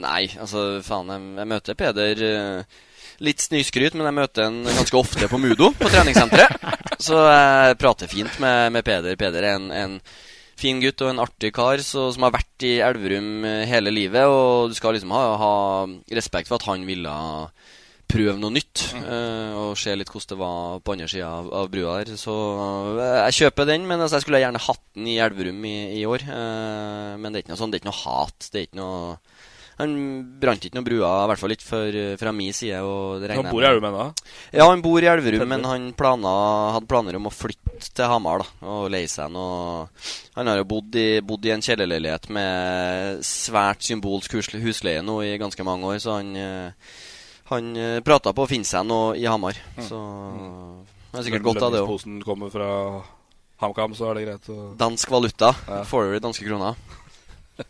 [0.00, 2.78] Nei, altså faen, jeg, jeg møter Peder eh,
[3.22, 6.56] Litt snyskryt, men jeg møter en ganske ofte på Mudo, på treningssenteret.
[7.06, 9.14] Så jeg prater fint med, med Peder.
[9.20, 9.92] Peder er en, en
[10.60, 14.26] fin gutt og en artig kar så, som har vært i Elverum eh, hele livet.
[14.30, 15.54] Og du skal liksom ha, ha
[16.14, 17.14] respekt for at han ville
[18.12, 18.84] prøve noe nytt.
[18.98, 22.18] eh, og se litt hvordan det var på andre sida av, av brua der.
[22.20, 25.78] Så uh, jeg kjøper den, men altså, jeg skulle gjerne hatt den i Elverum i,
[26.00, 26.26] i år.
[26.28, 28.50] Uh, men det er ikke noe sånn, det er ikke noe hat.
[28.50, 29.16] Det er ikke noe
[29.80, 29.94] Han
[30.38, 32.82] brant ikke noe brua, i hvert fall ikke for, fra min side.
[32.82, 33.66] Han bor i.
[33.70, 34.04] Elverum ennå?
[34.52, 36.34] Ja, han bor i Elverum, men han plana,
[36.76, 39.88] hadde planer om å flytte til Hamar da, og leie seg noe
[40.36, 45.34] Han har jo bodd i, bodd i en kjellerleilighet med svært symbolsk husleie nå i
[45.42, 46.94] ganske mange år, så han eh,
[47.50, 49.58] Han eh, prata på å finne seg noe i Hamar.
[49.82, 49.98] Så
[51.12, 51.90] det er sikkert godt av det òg.
[51.90, 52.70] Lønningsposen kommer fra
[53.60, 55.52] HamKam, så er det greit å Dansk valuta.
[55.68, 55.82] Ja.
[55.86, 56.78] Får du danske kroner?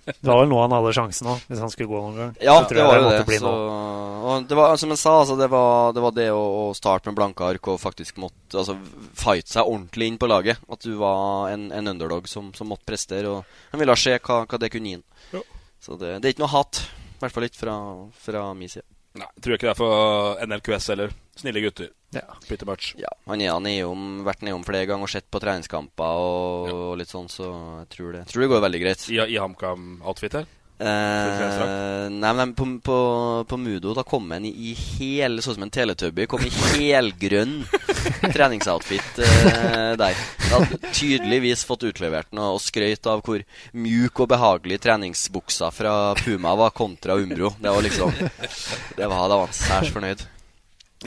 [0.05, 2.33] Det var vel nå han hadde sjansen òg, hvis han skulle gå noen gang.
[2.45, 3.39] Ja, det var jo det.
[3.43, 3.53] Så,
[4.23, 7.11] og det var, som jeg sa, altså, det, var, det var det å, å starte
[7.11, 8.77] med blanke ark og faktisk måtte altså,
[9.19, 10.63] fight seg ordentlig inn på laget.
[10.73, 13.31] At du var en, en underdog som, som måtte prestere.
[13.31, 15.07] Og han ville se hva, hva det kunne gi ham.
[15.33, 15.45] Ja.
[15.83, 16.85] Så det, det er ikke noe hat.
[17.17, 17.79] I hvert fall ikke fra,
[18.25, 18.87] fra min side.
[19.19, 21.13] Nei, jeg tror ikke det er for NLQS heller.
[21.39, 21.91] Snille gutter.
[22.13, 22.25] Ja.
[22.47, 22.93] Pretty much.
[23.01, 27.13] Ja, han er nedom, vært nedom flere ganger og sett på treningskamper og, og litt
[27.13, 27.49] sånn, så
[27.83, 29.07] jeg tror det, jeg tror det går veldig greit.
[29.09, 30.51] I, i HamKam-outfit her.
[30.83, 32.97] Eh, nei, men på, på,
[33.47, 36.27] på Mudo da kom han i, i hel Sånn som en teletubby.
[36.31, 37.61] Kom i helgrønn
[38.35, 40.17] treningsoutfit eh, der.
[40.17, 43.45] Jeg hadde tydeligvis fått utlevert den og, og skrøyt av hvor
[43.79, 47.55] mjuk og behagelig treningsbuksa fra Puma var kontra Umbro.
[47.63, 50.27] Det var liksom Det var, da var han særs fornøyd.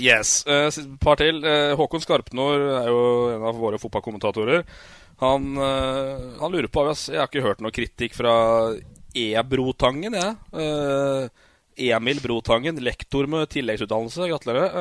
[0.01, 0.41] Yes.
[0.47, 1.39] Et uh, par til.
[1.45, 3.01] Uh, Håkon Skarpnår er jo
[3.35, 4.65] en av våre fotballkommentatorer.
[5.23, 8.35] Han, uh, han lurer på Jeg har ikke hørt noe kritikk fra
[9.15, 10.35] E-Brotangen, jeg.
[10.59, 14.27] Eh, Emil Brotangen, lektor med tilleggsutdannelse.
[14.27, 14.75] Gratulerer.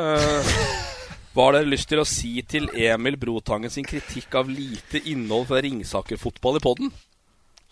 [1.34, 5.48] Hva har dere lyst til å si til Emil Brotangen sin kritikk av lite innhold
[5.50, 6.92] fra Ringsaker-fotball i podden?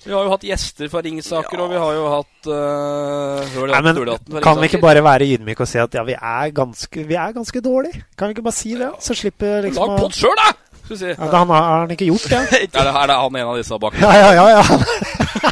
[0.03, 4.42] Vi har jo hatt gjester fra Ringsaker, og vi har jo hatt uh, Nei, men
[4.42, 7.36] Kan vi ikke bare være ydmyke og si at ja, vi er ganske, vi er
[7.36, 8.03] ganske dårlige?
[8.18, 8.90] Kan vi ikke bare si det?
[9.03, 10.50] Så slipper liksom Lag pott sjøl, da!
[10.92, 11.07] Si.
[11.07, 12.42] Ja, det han har han ikke gjort det?
[12.59, 13.94] Er det, er det han en av disse bak?
[14.03, 14.48] Ja, ja, ja.
[14.59, 15.50] ja.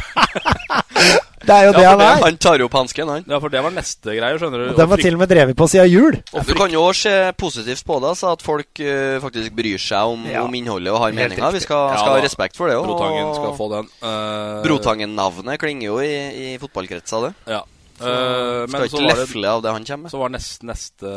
[1.41, 2.19] Det er jo det Ja, han er.
[2.23, 3.23] Han tar opp hansken, han.
[3.27, 4.65] Ja, for det var neste greie, skjønner du.
[4.71, 6.17] Og den var til og med drevet på siden jul.
[6.37, 9.81] Og du kan jo òg se positivt på det, så at folk uh, faktisk bryr
[9.81, 10.43] seg om, Ja.
[10.45, 11.51] om innholdet og har meninger.
[11.57, 12.77] Vi skal, Ja, skal ha respekt for det.
[12.77, 12.85] òg.
[12.85, 13.89] Brotangen skal få den.
[14.05, 16.13] Uh, Brotangen-navnet klinger jo i,
[16.53, 17.33] i fotballkretser, det.
[17.57, 17.63] Ja.
[18.01, 20.11] Så Eh, skal men ikke så var det- lefle av det han kommer med.
[20.11, 21.09] Så var neste neste,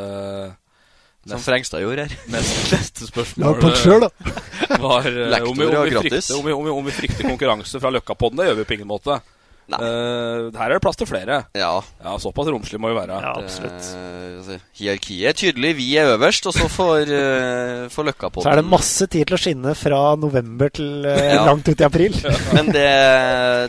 [1.27, 2.17] Som Frengstad gjorde her.
[2.35, 4.77] neste, neste spørsmål selv, da.
[4.83, 6.27] var uh, om, vi, om, vi gratis.
[6.29, 8.37] frykter, om, vi, om, vi, om vi frykter konkurranse fra Løkkapodden.
[8.43, 9.17] Det gjør vi på ingen måte.
[9.73, 11.45] Eh, her er det plass til flere.
[11.57, 11.73] Ja.
[12.05, 13.17] Ja, Såpass romslig må vi være.
[13.25, 13.89] Ja, absolutt.
[13.97, 15.71] Eh, altså, hierarkiet er tydelig.
[15.79, 19.25] Vi er øverst, og så får, uh, får Løkka på Så er det masse tid
[19.29, 21.45] til å skinne fra november til uh, Ja.
[21.49, 22.17] langt ut i april.
[22.57, 22.87] Men det,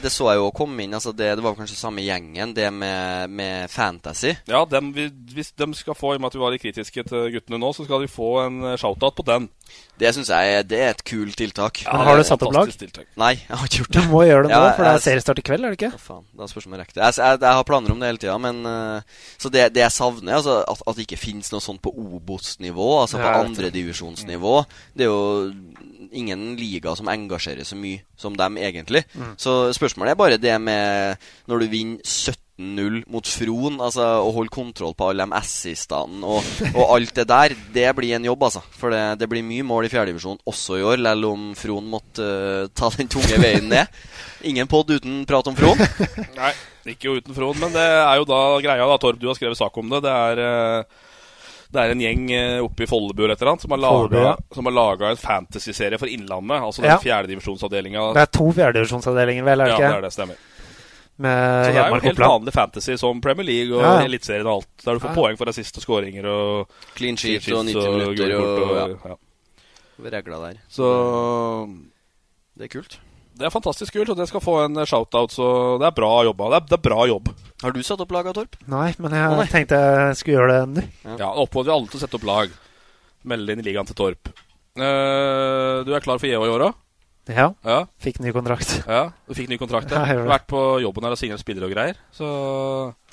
[0.04, 0.94] det så jeg jo komme inn.
[0.98, 4.36] Altså det, det var kanskje samme gjengen, det med, med fantasy.
[4.52, 7.08] Ja, dem, vi, hvis de skal få, i og med at vi var litt kritiske
[7.08, 9.48] til guttene nå, så skal de få en eh, shout-out på den.
[9.98, 11.84] Det syns jeg er- det er et kult tiltak.
[11.86, 12.68] Ja, har du satt opp lag?
[12.68, 13.06] Tiltak.
[13.16, 14.02] Nei, jeg har ikke gjort det.
[14.04, 15.92] Du må gjøre det nå, Ja, for det er seriestart i kveld, er det ikke?
[15.96, 17.04] Hva faen, da spørs det om jeg rekker det.
[17.06, 19.02] Jeg, jeg, jeg har planer om det hele tida, men uh,
[19.38, 22.90] Så det, det jeg savner, altså at, at det ikke fins noe sånt på Obos-nivå,
[23.02, 24.66] altså på Ja, andredivisjonsnivå.
[24.98, 25.54] Det er jo
[26.12, 29.04] ingen liga som engasjerer så mye som dem, egentlig.
[29.16, 29.36] Mm.
[29.38, 31.18] Så spørsmålet er bare det med
[31.48, 32.00] når du vinner
[32.60, 37.26] 17-0 mot Fron, altså å holde kontroll på alle de assistene og, og alt det
[37.28, 38.62] der, det blir en jobb, altså.
[38.80, 42.24] For det, det blir mye mål i fjerdedivisjon også i år, selv om Fron måtte
[42.24, 43.92] uh, ta den tunge veien ned.
[44.48, 45.84] Ingen pod uten prat om Fron.
[46.40, 46.54] Nei,
[46.94, 49.20] ikke jo uten Fron, men det er jo da greia, da, Torb.
[49.20, 50.04] Du har skrevet sak om det.
[50.06, 51.06] Det er, eh,
[51.76, 54.76] det er en gjeng eh, oppe i Follebu eller annet som har laga, som har
[54.78, 56.62] laga en fantasyserie for Innlandet.
[56.62, 57.00] Altså den Ja.
[57.04, 58.12] fjerdedivisjonsavdelinga.
[58.16, 59.90] Det er to fjerdedivisjonsavdelinger, vel, er det Ja, ikke?
[59.90, 60.44] det er det, stemmer.
[61.18, 64.08] Med Så det er jo helt vanlig fantasy som Premier League og Ja, ja.
[64.10, 64.84] Eliteserien og alt.
[64.84, 65.16] Der du får Ja.
[65.16, 68.76] poeng for assist og skåringer og Clean clean sheet og 90 minutter og, og, og,
[68.76, 69.16] ja.
[70.04, 70.22] ja.
[70.44, 70.60] der.
[70.68, 70.90] Så
[72.58, 73.00] Det er kult.
[73.38, 75.32] det er fantastisk kult, og det skal få en shout-out.
[75.32, 76.50] Så det er bra jobba.
[76.52, 77.32] Det er, det er bra jobb.
[77.64, 78.56] Har du satt opp laga, Torp?
[78.68, 79.48] Nei, men jeg nei.
[79.48, 81.18] tenkte jeg skulle gjøre det nå.
[81.18, 82.52] Ja, Oppfordrer alle til å sette opp lag.
[83.24, 84.30] Melde inn i ligaen til Torp.
[84.76, 86.82] Uh, du er klar for JH i år òg?
[87.32, 87.48] Ja.
[87.66, 87.80] Ja.
[88.02, 88.76] Fikk ny kontrakt.
[88.88, 89.08] ja.
[89.28, 89.92] Du fikk ny kontrakt.
[89.92, 90.26] Ja, Ja.
[90.30, 91.98] Vært på jobben her og signert spillere og greier.
[92.14, 92.28] Så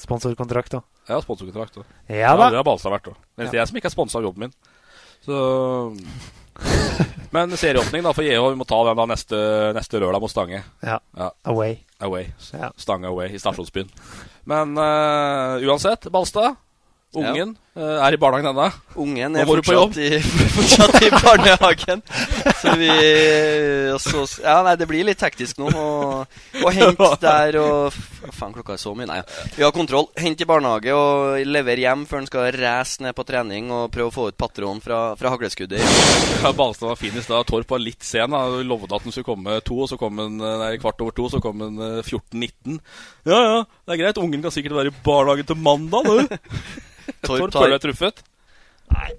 [0.03, 0.85] Sponsorkontrakt òg.
[1.09, 1.85] ja, sponsorkontrakt òg.
[2.13, 2.51] Ja da.
[2.53, 3.17] det har Balstad vært òg.
[3.37, 4.55] Det er jeg som ikke er sponsa av jobben min.
[5.23, 5.39] Så
[7.33, 8.43] Men serieåpning da for JH.
[8.53, 9.39] Vi må ta den da neste,
[9.73, 10.61] neste lørdag mot Stange.
[10.85, 10.99] Ja.
[11.17, 11.31] Ja.
[11.49, 11.79] Away.
[12.05, 12.29] Away.
[12.77, 13.89] Stange away i stasjonsbyen.
[14.45, 16.59] Men uh, uansett, Balstad.
[17.17, 18.67] Ungen er i barnehagen ennå.
[19.01, 20.19] Ungen er fortsatt i,
[20.57, 22.03] fortsatt i barnehagen.
[22.61, 22.91] Så vi
[23.95, 25.71] også, Ja, nei, det blir litt hektisk nå.
[25.73, 27.97] Og, og hent der og
[28.33, 29.09] faen, klokka er så mye?
[29.09, 29.47] Nei, ja.
[29.57, 30.11] Vi har kontroll.
[30.21, 34.13] Hent i barnehage og levere hjem før han skal race ned på trening og prøve
[34.13, 35.81] å få ut patron fra, fra hagleskuddet.
[36.43, 37.49] Ja, Balstad var fin i stad.
[37.49, 38.37] Torp var litt sen.
[38.37, 41.17] da lovde at han skulle komme to, og så kom han eh, nei, kvart over
[41.17, 41.33] to.
[41.33, 42.81] Så kom han eh, 14.19.
[43.33, 44.21] Ja ja, det er greit.
[44.21, 46.37] Ungen kan sikkert være i barnehagen til mandag, du.
[47.23, 48.23] Torp Torp tar- føler deg truffet.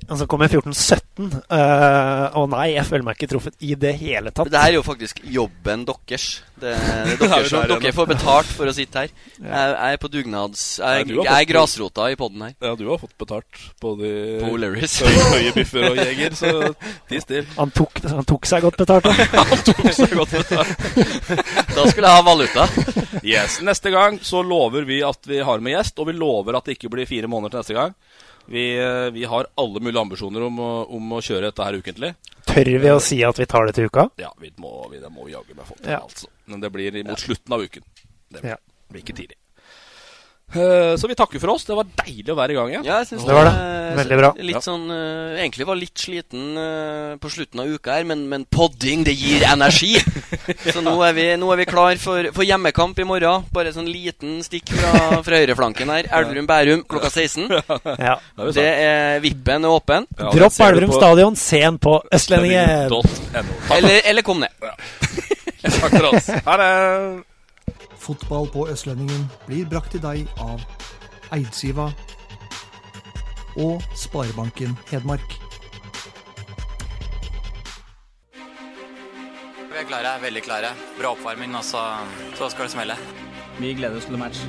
[0.09, 1.29] Og så kom jeg 14-17.
[1.47, 4.49] uh, og nei, jeg føler meg ikke truffet i det hele tatt.
[4.51, 6.25] Det her er jo faktisk jobben deres.
[6.59, 9.13] Det, det er dere, som, dere får betalt for å sitte her.
[9.39, 9.47] Ja.
[9.47, 10.65] Jeg, jeg er på dugnads...
[10.83, 12.55] Nei, Jeg, du jeg er grasrota i poden her.
[12.63, 14.11] Ja, du har fått betalt På de
[14.43, 14.79] høye,
[15.33, 16.51] høye biffer og jeger, så
[17.09, 17.47] ti still.
[17.57, 19.07] Han tok, han tok seg godt betalt.
[19.07, 19.29] da.
[19.53, 20.85] Han tok seg godt betalt.
[21.73, 22.67] Da skulle jeg ha valuta.
[23.23, 26.67] Yes, Neste gang så lover vi at vi har med gjest, og vi lover at
[26.67, 27.97] det ikke blir fire måneder til neste gang.
[28.45, 32.13] Vi, eh, vi har alle mulige ambisjoner om å, om å kjøre dette her ukentlig.
[32.45, 34.09] Tør vi å si at vi tar det til uka?
[34.19, 36.01] Ja, vi må, vi, det må jaggu meg få til, Ja.
[36.03, 36.27] altså.
[36.45, 37.83] Men det blir mot slutten av uken.
[38.29, 38.57] Det blir, Ja.
[38.91, 39.37] blir ikke tidlig.
[40.53, 41.63] Eh, Så vi takker for oss.
[41.65, 42.85] Det var deilig å være i gang igjen.
[42.85, 43.53] Ja, jeg synes Det var det.
[43.57, 44.29] eh, Veldig bra.
[44.41, 48.45] Litt sånn uh, Egentlig var litt sliten uh, på slutten av uka her, men, men
[48.49, 49.99] podding, det gir energi!
[50.73, 53.45] Så nå er vi, nå er vi klar for, for hjemmekamp i morgen.
[53.53, 56.09] Bare sånn liten stikk fra, fra høyreflanken her.
[56.21, 57.49] Elverum-Bærum klokka 16.
[58.01, 58.17] Ja.
[58.55, 60.07] Det er Vippen er åpen.
[60.17, 62.89] Ja, Dropp Elverum på stadion, sen på Østlendingen!
[62.89, 63.03] .no.
[63.77, 64.51] Eller, eller kom ned.
[65.63, 66.31] takk for oss.
[66.49, 66.71] Ha det!
[68.03, 70.59] Fotball på Østlendingen blir brakt til deg av
[71.31, 71.87] Eidsiva
[73.55, 75.37] og Sparebanken Hedmark.
[78.33, 80.73] Vi er klare, veldig klare.
[80.99, 81.81] Bra oppvarming, og så,
[82.37, 82.97] så skal det smelle.
[83.57, 84.43] Vi gleder oss til match.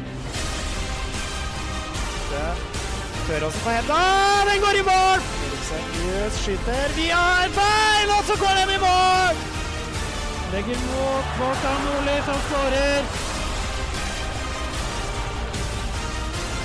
[3.25, 4.01] Tør også på henda.
[4.51, 5.29] Den går i mål!
[5.69, 9.45] Seriøst skyter via en feil, og så går den i mål!
[10.53, 13.34] Legger mot Kvartan Nordli, som skårer.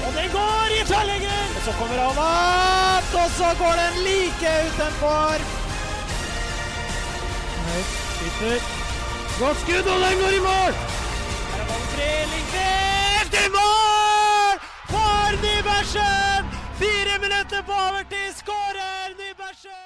[0.05, 1.51] Og den går i tverrleggeren!
[1.57, 5.37] Og så kommer han opp, og så går den like utenfor.
[8.15, 8.59] Skyter.
[9.39, 10.73] Godt skudd, og den går i mål!
[11.51, 12.09] Her er ballen fri.
[12.49, 14.55] Skårer til mål
[14.93, 16.43] for Nybergsen!
[16.81, 19.79] Fire minutter på overtid, skårer Nybergsen!